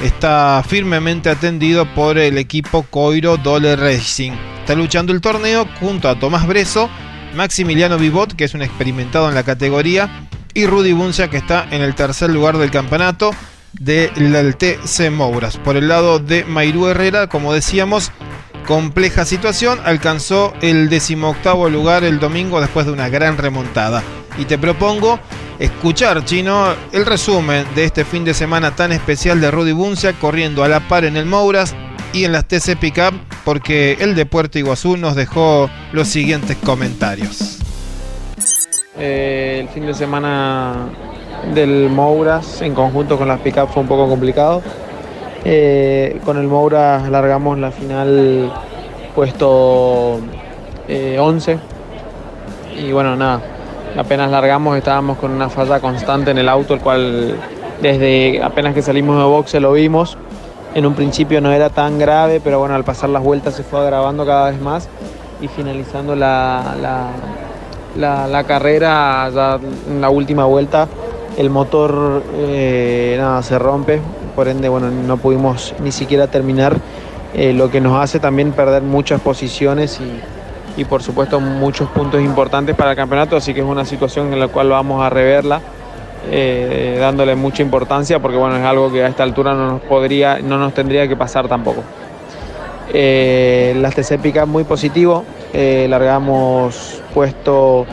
está 0.00 0.62
firmemente 0.68 1.28
atendido 1.28 1.92
por 1.92 2.18
el 2.18 2.38
equipo 2.38 2.82
Coiro 2.88 3.36
Dole 3.36 3.74
Racing. 3.74 4.32
Está 4.60 4.76
luchando 4.76 5.12
el 5.12 5.20
torneo 5.20 5.66
junto 5.80 6.08
a 6.08 6.18
Tomás 6.18 6.46
Breso 6.46 6.88
Maximiliano 7.36 7.98
Vivot, 7.98 8.34
que 8.34 8.44
es 8.44 8.54
un 8.54 8.62
experimentado 8.62 9.28
en 9.28 9.34
la 9.34 9.44
categoría, 9.44 10.28
y 10.54 10.66
Rudy 10.66 10.92
Buncia, 10.92 11.28
que 11.28 11.36
está 11.36 11.66
en 11.70 11.82
el 11.82 11.94
tercer 11.94 12.30
lugar 12.30 12.58
del 12.58 12.70
campeonato 12.70 13.30
del 13.78 14.56
TC 14.56 15.10
Mouras. 15.10 15.58
Por 15.58 15.76
el 15.76 15.88
lado 15.88 16.18
de 16.18 16.44
Mairú 16.44 16.88
Herrera, 16.88 17.28
como 17.28 17.52
decíamos, 17.52 18.10
compleja 18.66 19.24
situación, 19.24 19.78
alcanzó 19.84 20.54
el 20.62 20.88
decimoctavo 20.88 21.68
lugar 21.68 22.04
el 22.04 22.18
domingo 22.18 22.60
después 22.60 22.86
de 22.86 22.92
una 22.92 23.08
gran 23.08 23.36
remontada. 23.36 24.02
Y 24.38 24.46
te 24.46 24.58
propongo 24.58 25.20
escuchar, 25.58 26.24
Chino, 26.24 26.74
el 26.92 27.06
resumen 27.06 27.66
de 27.74 27.84
este 27.84 28.04
fin 28.04 28.24
de 28.24 28.34
semana 28.34 28.74
tan 28.74 28.92
especial 28.92 29.40
de 29.40 29.50
Rudy 29.50 29.72
Buncia 29.72 30.14
corriendo 30.14 30.64
a 30.64 30.68
la 30.68 30.88
par 30.88 31.04
en 31.04 31.16
el 31.16 31.26
Mouras 31.26 31.74
y 32.16 32.24
en 32.24 32.32
las 32.32 32.48
TC 32.48 32.78
Pickup 32.80 33.12
porque 33.44 33.98
el 34.00 34.14
de 34.14 34.24
Puerto 34.24 34.58
Iguazú 34.58 34.96
nos 34.96 35.14
dejó 35.16 35.68
los 35.92 36.08
siguientes 36.08 36.56
comentarios. 36.56 37.58
Eh, 38.98 39.58
el 39.60 39.68
fin 39.68 39.84
de 39.84 39.92
semana 39.92 40.88
del 41.54 41.90
Mouras 41.90 42.62
en 42.62 42.72
conjunto 42.72 43.18
con 43.18 43.28
las 43.28 43.40
Pickup 43.40 43.68
fue 43.68 43.82
un 43.82 43.88
poco 43.88 44.08
complicado. 44.08 44.62
Eh, 45.44 46.18
con 46.24 46.38
el 46.38 46.46
Mouras 46.46 47.06
largamos 47.10 47.58
la 47.58 47.70
final 47.70 48.50
puesto 49.14 50.18
11 50.88 51.52
eh, 51.52 51.58
y 52.78 52.92
bueno, 52.92 53.14
nada, 53.14 53.42
apenas 53.98 54.30
largamos 54.30 54.78
estábamos 54.78 55.18
con 55.18 55.32
una 55.32 55.50
falla 55.50 55.80
constante 55.80 56.30
en 56.30 56.38
el 56.38 56.48
auto, 56.48 56.72
el 56.72 56.80
cual 56.80 57.36
desde 57.82 58.42
apenas 58.42 58.72
que 58.72 58.80
salimos 58.80 59.18
de 59.18 59.24
boxe 59.24 59.60
lo 59.60 59.74
vimos 59.74 60.16
en 60.76 60.84
un 60.84 60.92
principio 60.92 61.40
no 61.40 61.50
era 61.52 61.70
tan 61.70 61.98
grave, 61.98 62.38
pero 62.38 62.58
bueno, 62.58 62.74
al 62.74 62.84
pasar 62.84 63.08
las 63.08 63.22
vueltas 63.22 63.54
se 63.54 63.62
fue 63.62 63.80
agravando 63.80 64.26
cada 64.26 64.50
vez 64.50 64.60
más 64.60 64.90
y 65.40 65.48
finalizando 65.48 66.14
la, 66.14 66.74
la, 67.96 68.44
carrera, 68.44 69.30
ya 69.34 69.58
en 69.88 70.02
la 70.02 70.10
última 70.10 70.44
vuelta, 70.44 70.86
el 71.38 71.48
motor 71.48 72.22
eh, 72.34 73.16
nada, 73.18 73.42
se 73.42 73.58
rompe, 73.58 74.02
por 74.34 74.48
ende 74.48 74.68
bueno, 74.68 74.90
no 74.90 75.16
pudimos 75.16 75.74
ni 75.82 75.92
siquiera 75.92 76.26
terminar, 76.26 76.76
eh, 77.32 77.54
lo 77.54 77.70
que 77.70 77.80
nos 77.80 77.98
hace 77.98 78.20
también 78.20 78.52
perder 78.52 78.82
muchas 78.82 79.22
posiciones 79.22 79.98
y, 79.98 80.20
y 80.78 80.84
por 80.84 81.02
supuesto 81.02 81.40
muchos 81.40 81.88
puntos 81.88 82.20
importantes 82.20 82.76
para 82.76 82.90
el 82.90 82.96
campeonato, 82.98 83.34
así 83.34 83.54
que 83.54 83.60
es 83.60 83.66
una 83.66 83.86
situación 83.86 84.30
en 84.30 84.40
la 84.40 84.48
cual 84.48 84.68
vamos 84.68 85.02
a 85.02 85.08
reverla 85.08 85.62
eh, 86.28 86.96
dándole 86.98 87.36
mucha 87.36 87.62
importancia 87.62 88.18
porque 88.18 88.36
bueno, 88.36 88.56
es 88.56 88.64
algo 88.64 88.90
que 88.90 89.04
a 89.04 89.08
esta 89.08 89.22
altura 89.22 89.54
no 89.54 89.72
nos, 89.72 89.80
podría, 89.82 90.40
no 90.40 90.58
nos 90.58 90.74
tendría 90.74 91.06
que 91.06 91.16
pasar 91.16 91.46
tampoco. 91.46 91.82
Eh, 92.92 93.76
las 93.80 93.94
TC 93.94 94.46
muy 94.46 94.64
positivo, 94.64 95.24
eh, 95.52 95.86
largamos 95.88 97.02
puesto 97.14 97.86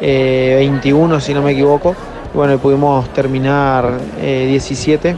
21 0.00 1.20
si 1.20 1.32
no 1.32 1.42
me 1.42 1.52
equivoco, 1.52 1.96
bueno, 2.34 2.58
pudimos 2.58 3.08
terminar 3.12 3.92
17. 4.20 5.16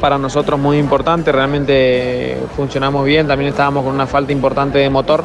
Para 0.00 0.18
nosotros 0.18 0.58
muy 0.58 0.78
importante, 0.78 1.30
realmente 1.30 2.36
funcionamos 2.56 3.04
bien, 3.04 3.28
también 3.28 3.50
estábamos 3.50 3.84
con 3.84 3.94
una 3.94 4.08
falta 4.08 4.32
importante 4.32 4.78
de 4.78 4.90
motor, 4.90 5.24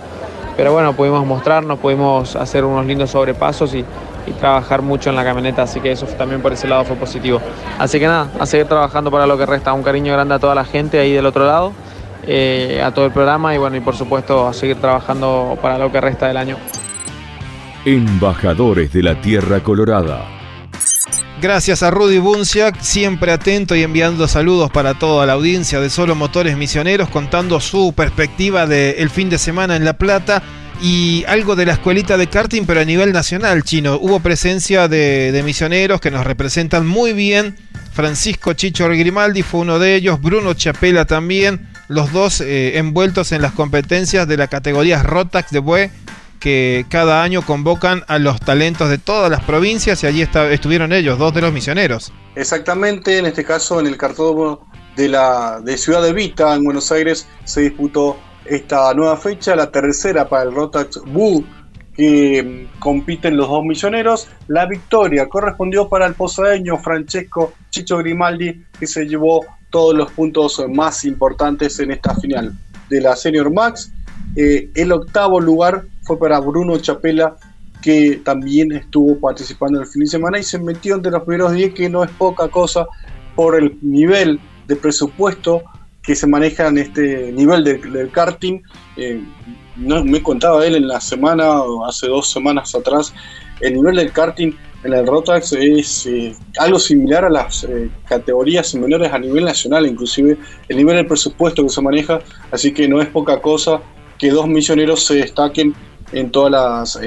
pero 0.55 0.71
bueno, 0.71 0.93
pudimos 0.93 1.25
mostrarnos, 1.25 1.79
pudimos 1.79 2.35
hacer 2.35 2.63
unos 2.63 2.85
lindos 2.85 3.09
sobrepasos 3.09 3.73
y, 3.73 3.83
y 4.27 4.31
trabajar 4.33 4.81
mucho 4.81 5.09
en 5.09 5.15
la 5.15 5.23
camioneta, 5.23 5.63
así 5.63 5.79
que 5.79 5.91
eso 5.91 6.05
también 6.05 6.41
por 6.41 6.53
ese 6.53 6.67
lado 6.67 6.83
fue 6.85 6.95
positivo. 6.95 7.41
Así 7.79 7.99
que 7.99 8.07
nada, 8.07 8.29
a 8.39 8.45
seguir 8.45 8.67
trabajando 8.67 9.09
para 9.09 9.25
lo 9.25 9.37
que 9.37 9.45
resta. 9.45 9.73
Un 9.73 9.83
cariño 9.83 10.13
grande 10.13 10.35
a 10.35 10.39
toda 10.39 10.53
la 10.53 10.65
gente 10.65 10.99
ahí 10.99 11.13
del 11.13 11.25
otro 11.25 11.45
lado, 11.45 11.73
eh, 12.25 12.81
a 12.83 12.91
todo 12.91 13.05
el 13.05 13.11
programa 13.11 13.55
y 13.55 13.57
bueno, 13.57 13.77
y 13.77 13.79
por 13.79 13.95
supuesto 13.95 14.47
a 14.47 14.53
seguir 14.53 14.77
trabajando 14.77 15.57
para 15.61 15.77
lo 15.77 15.91
que 15.91 16.01
resta 16.01 16.27
del 16.27 16.37
año. 16.37 16.57
Embajadores 17.85 18.91
de 18.91 19.03
la 19.03 19.19
Tierra 19.21 19.61
Colorada. 19.61 20.25
Gracias 21.39 21.83
a 21.83 21.91
Rudy 21.91 22.17
Bunciak, 22.17 22.81
siempre 22.81 23.31
atento 23.31 23.75
y 23.75 23.83
enviando 23.83 24.27
saludos 24.27 24.71
para 24.71 24.95
toda 24.95 25.27
la 25.27 25.33
audiencia 25.33 25.79
de 25.79 25.91
Solo 25.91 26.15
Motores 26.15 26.57
Misioneros, 26.57 27.09
contando 27.09 27.59
su 27.59 27.93
perspectiva 27.95 28.65
del 28.65 29.09
fin 29.11 29.29
de 29.29 29.37
semana 29.37 29.75
en 29.75 29.85
La 29.85 29.93
Plata 29.93 30.41
y 30.81 31.23
algo 31.27 31.55
de 31.55 31.65
la 31.65 31.73
escuelita 31.73 32.17
de 32.17 32.27
karting, 32.27 32.65
pero 32.65 32.81
a 32.81 32.85
nivel 32.85 33.11
nacional 33.11 33.63
chino. 33.63 33.97
Hubo 33.99 34.19
presencia 34.19 34.87
de, 34.87 35.41
misioneros 35.43 36.01
que 36.01 36.11
nos 36.11 36.25
representan 36.25 36.85
muy 36.85 37.13
bien. 37.13 37.57
Francisco 37.93 38.53
Chicho 38.53 38.87
Grimaldi 38.87 39.41
fue 39.41 39.61
uno 39.61 39.79
de 39.79 39.95
ellos, 39.95 40.21
Bruno 40.21 40.53
Chapela 40.53 41.05
también, 41.05 41.67
los 41.87 42.11
dos 42.11 42.41
eh, 42.41 42.77
envueltos 42.77 43.31
en 43.31 43.41
las 43.41 43.53
competencias 43.53 44.27
de 44.27 44.37
la 44.37 44.47
categoría 44.47 45.01
Rotax 45.01 45.49
de 45.49 45.59
Bue, 45.59 45.89
que 46.39 46.85
cada 46.89 47.23
año 47.23 47.41
convocan 47.41 48.03
a 48.07 48.19
los 48.19 48.39
talentos 48.39 48.89
de 48.89 48.99
todas 48.99 49.31
las 49.31 49.43
provincias 49.43 50.03
y 50.03 50.07
allí 50.07 50.21
estuvieron 50.21 50.93
ellos, 50.93 51.17
dos 51.17 51.33
de 51.33 51.41
los 51.41 51.51
misioneros. 51.51 52.13
Exactamente, 52.35 53.17
en 53.17 53.25
este 53.25 53.43
caso 53.43 53.79
en 53.79 53.87
el 53.87 53.97
cartódromo 53.97 54.69
de 54.95 55.09
la 55.09 55.59
de 55.63 55.77
Ciudad 55.77 56.03
de 56.03 56.13
Vita, 56.13 56.53
en 56.53 56.63
Buenos 56.63 56.91
Aires, 56.91 57.27
se 57.45 57.61
disputó 57.61 58.17
esta 58.49 58.93
nueva 58.93 59.17
fecha, 59.17 59.55
la 59.55 59.71
tercera 59.71 60.27
para 60.27 60.43
el 60.43 60.53
Rotax 60.53 61.01
Bull, 61.05 61.45
que 61.93 62.43
mm, 62.43 62.79
compiten 62.79 63.35
los 63.35 63.49
dos 63.49 63.63
misioneros. 63.63 64.27
La 64.47 64.65
victoria 64.65 65.27
correspondió 65.27 65.89
para 65.89 66.05
el 66.05 66.13
posadeño 66.13 66.77
Francesco 66.77 67.53
Chicho 67.69 67.97
Grimaldi, 67.97 68.63
que 68.79 68.87
se 68.87 69.05
llevó 69.05 69.45
todos 69.69 69.95
los 69.95 70.11
puntos 70.11 70.63
más 70.69 71.03
importantes 71.05 71.79
en 71.79 71.91
esta 71.91 72.15
final 72.15 72.53
de 72.89 73.01
la 73.01 73.15
Senior 73.15 73.51
Max. 73.51 73.91
Eh, 74.35 74.69
el 74.75 74.91
octavo 74.91 75.39
lugar 75.39 75.85
fue 76.03 76.17
para 76.17 76.39
Bruno 76.39 76.77
Chapela, 76.77 77.35
que 77.81 78.21
también 78.23 78.71
estuvo 78.71 79.19
participando 79.19 79.77
en 79.77 79.85
el 79.85 79.89
fin 79.89 80.01
de 80.01 80.07
semana 80.07 80.39
y 80.39 80.43
se 80.43 80.59
metió 80.59 80.95
entre 80.95 81.11
los 81.11 81.23
primeros 81.23 81.53
10, 81.53 81.73
que 81.73 81.89
no 81.89 82.03
es 82.03 82.11
poca 82.11 82.47
cosa 82.47 82.85
por 83.35 83.55
el 83.55 83.77
nivel 83.81 84.39
de 84.67 84.75
presupuesto 84.75 85.63
que 86.07 86.15
se 86.15 86.25
maneja 86.25 86.67
en 86.69 86.77
este 86.77 87.33
nivel 87.33 87.65
del, 87.65 88.09
karting. 88.11 88.61
Eh, 88.95 89.21
no, 89.75 90.05
me 90.05 90.23
contaba 90.23 90.65
él 90.65 90.75
en 90.75 90.87
la 90.87 91.01
semana, 91.01 91.61
hace 91.85 92.07
dos 92.07 92.31
semanas 92.31 92.73
atrás, 92.73 93.13
el 93.59 93.73
nivel 93.73 93.97
del 93.97 94.13
karting 94.13 94.53
en 94.85 94.93
el 94.93 95.05
Rotax 95.05 95.51
es 95.51 96.05
eh, 96.05 96.33
algo 96.59 96.79
similar 96.79 97.25
a 97.25 97.29
las 97.29 97.65
eh, 97.65 97.89
categorías 98.07 98.73
menores 98.75 99.11
a 99.11 99.19
nivel 99.19 99.43
nacional, 99.43 99.85
inclusive 99.85 100.37
el 100.69 100.77
nivel 100.77 100.95
del 100.95 101.07
presupuesto 101.07 101.61
que 101.63 101.69
se 101.69 101.81
maneja, 101.81 102.19
así 102.51 102.73
que 102.73 102.87
no 102.87 103.01
es 103.01 103.09
poca 103.09 103.41
cosa 103.41 103.81
que 104.17 104.31
dos 104.31 104.47
misioneros 104.47 105.03
se 105.03 105.15
destaquen 105.15 105.75
en 106.13 106.31
todas 106.31 106.51
las 106.51 106.99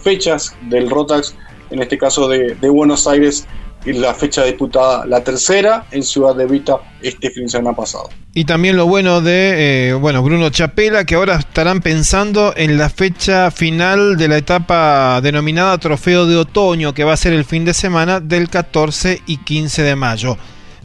fechas 0.00 0.56
del 0.70 0.88
Rotax, 0.88 1.36
en 1.70 1.82
este 1.82 1.98
caso 1.98 2.28
de 2.28 2.68
Buenos 2.70 3.06
Aires 3.06 3.46
la 3.96 4.14
fecha 4.14 4.44
disputada 4.44 5.06
la 5.06 5.22
tercera 5.22 5.86
en 5.90 6.02
Ciudad 6.02 6.34
de 6.34 6.46
Vita 6.46 6.76
este 7.00 7.30
fin 7.30 7.44
de 7.44 7.50
semana 7.50 7.76
pasado. 7.76 8.08
Y 8.34 8.44
también 8.44 8.76
lo 8.76 8.86
bueno 8.86 9.20
de 9.20 9.88
eh, 9.88 9.94
bueno 9.94 10.22
Bruno 10.22 10.50
Chapela, 10.50 11.04
que 11.04 11.14
ahora 11.14 11.36
estarán 11.36 11.80
pensando 11.80 12.52
en 12.56 12.78
la 12.78 12.88
fecha 12.88 13.50
final 13.50 14.16
de 14.16 14.28
la 14.28 14.36
etapa 14.36 15.20
denominada 15.22 15.78
Trofeo 15.78 16.26
de 16.26 16.36
Otoño, 16.36 16.94
que 16.94 17.04
va 17.04 17.14
a 17.14 17.16
ser 17.16 17.32
el 17.32 17.44
fin 17.44 17.64
de 17.64 17.74
semana 17.74 18.20
del 18.20 18.48
14 18.48 19.22
y 19.26 19.38
15 19.38 19.82
de 19.82 19.96
mayo. 19.96 20.36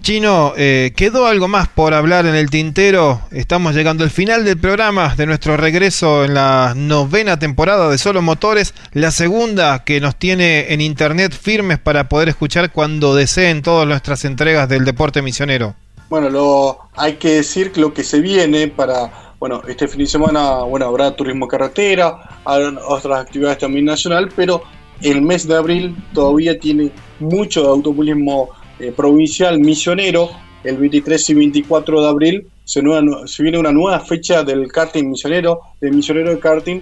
Chino, 0.04 0.52
eh, 0.58 0.92
¿quedó 0.98 1.28
algo 1.28 1.48
más 1.48 1.70
por 1.70 1.94
hablar 1.94 2.26
en 2.26 2.36
el 2.36 2.50
tintero? 2.50 3.22
Estamos 3.32 3.74
llegando 3.74 4.04
al 4.04 4.10
final 4.10 4.44
del 4.44 4.58
programa 4.58 5.16
de 5.16 5.26
nuestro 5.26 5.56
regreso 5.56 6.26
en 6.26 6.34
la 6.34 6.74
novena 6.76 7.40
temporada 7.40 7.90
de 7.90 7.98
Solo 7.98 8.22
Motores, 8.22 8.74
la 8.92 9.12
segunda 9.12 9.86
que 9.86 10.02
nos 10.02 10.18
tiene 10.18 10.74
en 10.74 10.82
internet 10.82 11.32
firmes 11.32 11.80
para 11.80 12.10
poder 12.10 12.28
escuchar 12.28 12.74
cuando 12.74 13.16
deseen 13.16 13.62
todas 13.62 13.88
nuestras 13.88 14.26
entregas 14.26 14.68
del 14.68 14.84
deporte 14.84 15.22
misionero. 15.22 15.74
Bueno, 16.10 16.30
lo, 16.30 16.80
hay 16.98 17.14
que 17.14 17.36
decir 17.36 17.72
lo 17.78 17.94
que 17.94 18.04
se 18.04 18.20
viene 18.20 18.68
para 18.68 19.34
bueno, 19.40 19.62
este 19.70 19.88
fin 19.88 20.00
de 20.00 20.08
semana 20.08 20.64
bueno, 20.64 20.86
habrá 20.86 21.16
turismo 21.16 21.48
carretera, 21.48 22.42
habrá 22.44 22.74
otras 22.90 23.22
actividades 23.22 23.60
también 23.60 23.86
nacional, 23.86 24.30
pero 24.36 24.64
el 25.02 25.22
mes 25.22 25.48
de 25.48 25.56
abril 25.56 25.96
todavía 26.14 26.60
tiene 26.60 26.92
mucho 27.22 27.70
automovilismo 27.70 28.50
eh, 28.80 28.92
provincial 28.96 29.60
misionero. 29.60 30.30
El 30.64 30.78
23 30.78 31.30
y 31.30 31.34
24 31.34 32.02
de 32.02 32.08
abril 32.08 32.48
se, 32.64 32.82
viene 32.82 33.58
una 33.58 33.72
nueva 33.72 34.00
fecha 34.00 34.44
del 34.44 34.72
karting 34.72 35.10
misionero, 35.10 35.60
del 35.82 35.94
misionero 35.94 36.30
de 36.32 36.40
karting. 36.40 36.82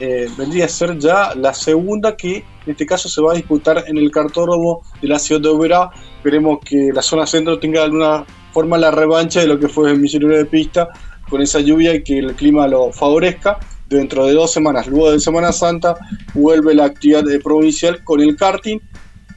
Eh, 0.00 0.28
vendría 0.36 0.66
a 0.66 0.68
ser 0.68 0.98
ya 0.98 1.34
la 1.34 1.54
segunda 1.54 2.16
que 2.16 2.38
en 2.66 2.72
este 2.72 2.84
caso 2.84 3.08
se 3.08 3.20
va 3.22 3.32
a 3.32 3.36
disputar 3.36 3.84
en 3.86 3.96
el 3.98 4.10
cartódromo 4.10 4.82
de 5.00 5.08
la 5.08 5.18
ciudad 5.18 5.40
de 5.40 5.48
Oberá. 5.48 5.90
Esperemos 6.16 6.58
que 6.64 6.90
la 6.92 7.02
zona 7.02 7.26
centro 7.26 7.58
tenga 7.58 7.80
de 7.80 7.86
alguna 7.86 8.24
forma 8.52 8.76
la 8.78 8.90
revancha 8.90 9.40
de 9.40 9.46
lo 9.46 9.58
que 9.58 9.68
fue 9.68 9.90
el 9.90 9.98
misionero 9.98 10.36
de 10.36 10.44
pista 10.44 10.88
con 11.28 11.40
esa 11.40 11.60
lluvia 11.60 11.94
y 11.94 12.02
que 12.02 12.18
el 12.18 12.34
clima 12.34 12.66
lo 12.66 12.92
favorezca. 12.92 13.58
Dentro 13.88 14.26
de 14.26 14.32
dos 14.32 14.52
semanas, 14.52 14.86
luego 14.86 15.12
de 15.12 15.20
Semana 15.20 15.52
Santa, 15.52 15.96
vuelve 16.32 16.74
la 16.74 16.86
actividad 16.86 17.24
provincial 17.42 18.02
con 18.04 18.20
el 18.20 18.36
karting 18.36 18.78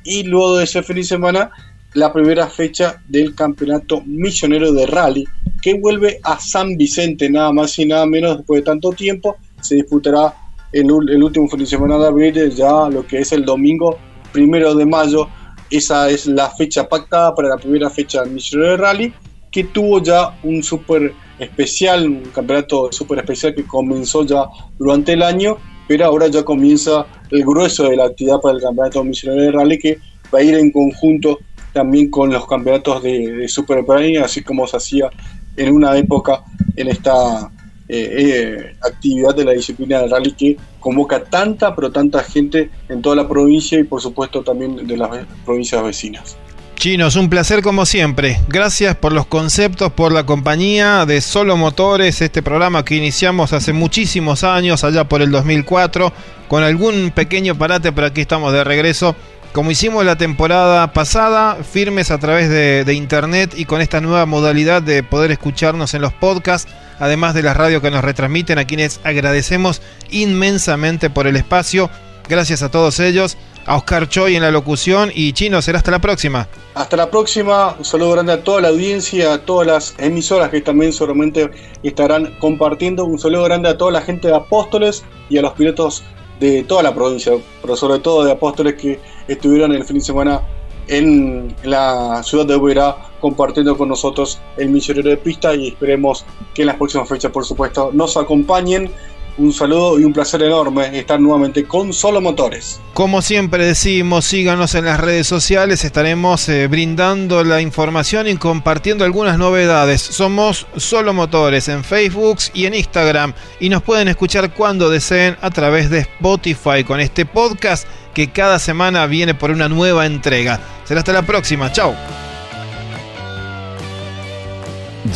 y 0.05 0.23
luego 0.23 0.57
de 0.57 0.63
ese 0.63 0.81
fin 0.81 0.95
de 0.95 1.03
semana 1.03 1.51
la 1.95 2.11
primera 2.11 2.47
fecha 2.47 3.01
del 3.07 3.33
campeonato 3.33 4.03
misionero 4.05 4.71
de 4.73 4.85
rally 4.85 5.25
que 5.61 5.79
vuelve 5.79 6.19
a 6.23 6.37
San 6.37 6.75
Vicente 6.75 7.29
nada 7.29 7.53
más 7.53 7.79
y 7.79 7.85
nada 7.85 8.05
menos 8.05 8.37
después 8.37 8.61
de 8.61 8.65
tanto 8.65 8.91
tiempo 8.91 9.37
se 9.61 9.75
disputará 9.75 10.33
el, 10.73 10.91
último 10.91 11.47
fin 11.47 11.59
de 11.59 11.65
semana 11.65 11.97
de 11.97 12.07
abril 12.07 12.53
ya 12.53 12.89
lo 12.89 13.07
que 13.07 13.19
es 13.19 13.31
el 13.31 13.45
domingo 13.45 13.97
primero 14.33 14.75
de 14.75 14.85
mayo. 14.85 15.29
Esa 15.69 16.09
es 16.09 16.27
la 16.27 16.49
fecha 16.49 16.87
pactada 16.87 17.33
para 17.33 17.47
la 17.47 17.57
primera 17.57 17.89
fecha 17.89 18.21
del 18.21 18.31
misionero 18.31 18.71
de 18.71 18.77
rally 18.77 19.13
que 19.49 19.63
tuvo 19.63 20.03
ya 20.03 20.37
un 20.43 20.61
super 20.61 21.13
especial, 21.39 22.09
un 22.09 22.23
campeonato 22.33 22.91
súper 22.91 23.19
especial 23.19 23.55
que 23.55 23.63
comenzó 23.63 24.25
ya 24.25 24.43
durante 24.77 25.13
el 25.13 25.23
año, 25.23 25.57
pero 25.87 26.05
ahora 26.05 26.27
ya 26.27 26.43
comienza 26.43 27.05
el 27.31 27.45
grueso 27.45 27.89
de 27.89 27.95
la 27.95 28.05
actividad 28.07 28.41
para 28.41 28.55
el 28.55 28.61
campeonato 28.61 29.01
misionero 29.05 29.43
de 29.43 29.51
rally 29.51 29.79
que 29.79 29.97
va 30.33 30.39
a 30.39 30.43
ir 30.43 30.55
en 30.55 30.71
conjunto 30.71 31.39
también 31.75 32.09
con 32.09 32.31
los 32.31 32.47
campeonatos 32.47 33.03
de, 33.03 33.33
de 33.33 33.47
Super 33.49 33.83
así 34.23 34.41
como 34.41 34.65
se 34.65 34.77
hacía 34.77 35.09
en 35.57 35.73
una 35.73 35.97
época 35.97 36.41
en 36.77 36.87
esta 36.87 37.51
eh, 37.89 38.15
eh, 38.17 38.75
actividad 38.81 39.35
de 39.35 39.43
la 39.43 39.51
disciplina 39.51 39.99
del 39.99 40.09
rally 40.09 40.31
que 40.31 40.57
convoca 40.79 41.25
tanta, 41.25 41.75
pero 41.75 41.91
tanta 41.91 42.23
gente 42.23 42.69
en 42.87 43.01
toda 43.01 43.17
la 43.17 43.27
provincia 43.27 43.77
y 43.77 43.83
por 43.83 44.01
supuesto 44.01 44.41
también 44.41 44.87
de 44.87 44.95
las 44.95 45.09
provincias 45.43 45.83
vecinas. 45.83 46.37
Chinos, 46.75 47.15
un 47.17 47.29
placer 47.29 47.61
como 47.61 47.85
siempre. 47.85 48.39
Gracias 48.47 48.95
por 48.95 49.11
los 49.11 49.25
conceptos, 49.25 49.91
por 49.91 50.13
la 50.13 50.25
compañía 50.25 51.05
de 51.05 51.19
Solo 51.19 51.57
Motores, 51.57 52.21
este 52.21 52.41
programa 52.41 52.85
que 52.85 52.95
iniciamos 52.95 53.51
hace 53.53 53.73
muchísimos 53.73 54.43
años, 54.45 54.83
allá 54.83 55.09
por 55.09 55.21
el 55.21 55.31
2004, 55.31 56.13
con 56.47 56.63
algún 56.63 57.11
pequeño 57.11 57.57
parate, 57.57 57.91
pero 57.91 58.07
aquí 58.07 58.21
estamos 58.21 58.53
de 58.53 58.63
regreso. 58.63 59.15
Como 59.55 59.71
hicimos 59.71 60.03
la 60.03 60.17
temporada 60.17 60.91
pasada, 60.91 61.55
firmes 61.63 62.11
a 62.11 62.17
través 62.17 62.49
de, 62.49 62.93
internet 62.93 63.53
y 63.55 63.63
con 63.63 63.79
esta 63.79 64.01
nueva 64.01 64.25
modalidad 64.25 64.81
de 64.81 65.01
poder 65.01 65.31
escucharnos 65.31 65.93
en 65.93 66.01
los 66.01 66.11
podcasts, 66.11 66.69
además 66.99 67.33
de 67.33 67.41
las 67.41 67.55
radios 67.55 67.81
que 67.81 67.89
nos 67.89 68.03
retransmiten, 68.03 68.59
a 68.59 68.65
quienes 68.65 68.99
agradecemos 69.05 69.81
inmensamente 70.11 71.09
por 71.09 71.25
el 71.25 71.37
espacio. 71.37 71.89
Gracias 72.27 72.63
a 72.63 72.69
todos 72.69 72.99
ellos 72.99 73.37
a 73.65 73.77
Oscar 73.77 74.09
Choi 74.09 74.35
en 74.35 74.41
la 74.41 74.51
locución 74.51 75.09
y 75.15 75.31
Chino, 75.31 75.61
será 75.61 75.77
hasta 75.77 75.91
la 75.91 75.99
próxima. 75.99 76.49
Hasta 76.73 76.97
la 76.97 77.09
próxima, 77.09 77.77
un 77.79 77.85
saludo 77.85 78.11
grande 78.11 78.33
a 78.33 78.43
toda 78.43 78.59
la 78.59 78.67
audiencia, 78.67 79.35
a 79.35 79.37
todas 79.37 79.67
las 79.67 79.95
emisoras 79.99 80.49
que 80.49 80.59
también 80.59 80.91
seguramente 80.91 81.49
estarán 81.81 82.35
compartiendo, 82.39 83.05
un 83.05 83.19
saludo 83.19 83.45
grande 83.45 83.69
a 83.69 83.77
toda 83.77 83.91
la 83.91 84.01
gente 84.01 84.27
de 84.27 84.35
Apóstoles 84.35 85.05
y 85.29 85.37
a 85.37 85.41
los 85.41 85.53
pilotos 85.53 86.03
de 86.41 86.63
toda 86.63 86.83
la 86.83 86.93
provincia, 86.93 87.31
pero 87.61 87.77
sobre 87.77 87.99
todo 87.99 88.25
de 88.25 88.33
Apóstoles 88.33 88.73
que 88.73 89.14
estuvieron 89.27 89.71
el 89.73 89.83
fin 89.83 89.97
de 89.97 90.03
semana 90.03 90.41
en 90.87 91.55
la 91.63 92.21
ciudad 92.23 92.45
de 92.45 92.55
Oberá 92.55 92.97
compartiendo 93.19 93.75
con 93.77 93.89
nosotros 93.89 94.39
el 94.57 94.69
misionero 94.69 95.09
de 95.09 95.17
pista 95.17 95.55
y 95.55 95.69
esperemos 95.69 96.25
que 96.53 96.61
en 96.61 96.67
las 96.67 96.75
próximas 96.77 97.09
fechas 97.09 97.31
por 97.31 97.43
supuesto 97.43 97.89
nos 97.91 98.17
acompañen 98.17 98.91
un 99.37 99.51
saludo 99.51 99.99
y 99.99 100.03
un 100.03 100.13
placer 100.13 100.41
enorme 100.43 100.97
estar 100.97 101.19
nuevamente 101.19 101.65
con 101.65 101.91
Solo 101.91 102.21
Motores. 102.21 102.79
Como 102.93 103.21
siempre 103.21 103.65
decimos, 103.65 104.25
síganos 104.25 104.75
en 104.75 104.85
las 104.85 104.99
redes 104.99 105.27
sociales, 105.27 105.83
estaremos 105.83 106.47
eh, 106.47 106.67
brindando 106.67 107.43
la 107.43 107.61
información 107.61 108.27
y 108.27 108.37
compartiendo 108.37 109.03
algunas 109.03 109.37
novedades. 109.37 110.01
Somos 110.01 110.67
Solo 110.77 111.13
Motores 111.13 111.67
en 111.67 111.83
Facebook 111.83 112.37
y 112.53 112.65
en 112.65 112.75
Instagram 112.75 113.33
y 113.59 113.69
nos 113.69 113.83
pueden 113.83 114.07
escuchar 114.07 114.53
cuando 114.53 114.89
deseen 114.89 115.35
a 115.41 115.49
través 115.49 115.89
de 115.89 115.99
Spotify 115.99 116.83
con 116.85 117.01
este 117.01 117.25
podcast 117.25 117.85
que 118.15 118.31
cada 118.31 118.57
semana 118.57 119.05
viene 119.05 119.35
por 119.35 119.51
una 119.51 119.69
nueva 119.69 120.07
entrega. 120.07 120.59
Será 120.85 121.01
hasta 121.01 121.13
la 121.13 121.21
próxima, 121.21 121.71
chao. 121.71 121.93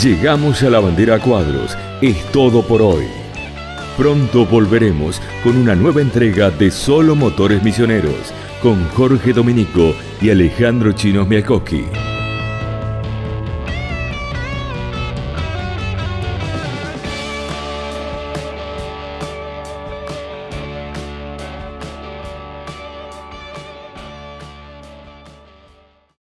Llegamos 0.03 0.61
a 0.61 0.69
la 0.69 0.79
bandera 0.79 1.17
cuadros, 1.17 1.75
es 2.01 2.23
todo 2.31 2.61
por 2.61 2.83
hoy. 2.83 3.07
Pronto 3.97 4.45
volveremos 4.45 5.19
con 5.43 5.57
una 5.57 5.73
nueva 5.73 6.01
entrega 6.01 6.51
de 6.51 6.69
Solo 6.69 7.15
Motores 7.15 7.63
Misioneros 7.63 8.33
con 8.61 8.87
Jorge 8.89 9.33
Dominico 9.33 9.95
y 10.21 10.29
Alejandro 10.29 10.91
Chinos 10.91 11.27
Miakoski. 11.27 11.85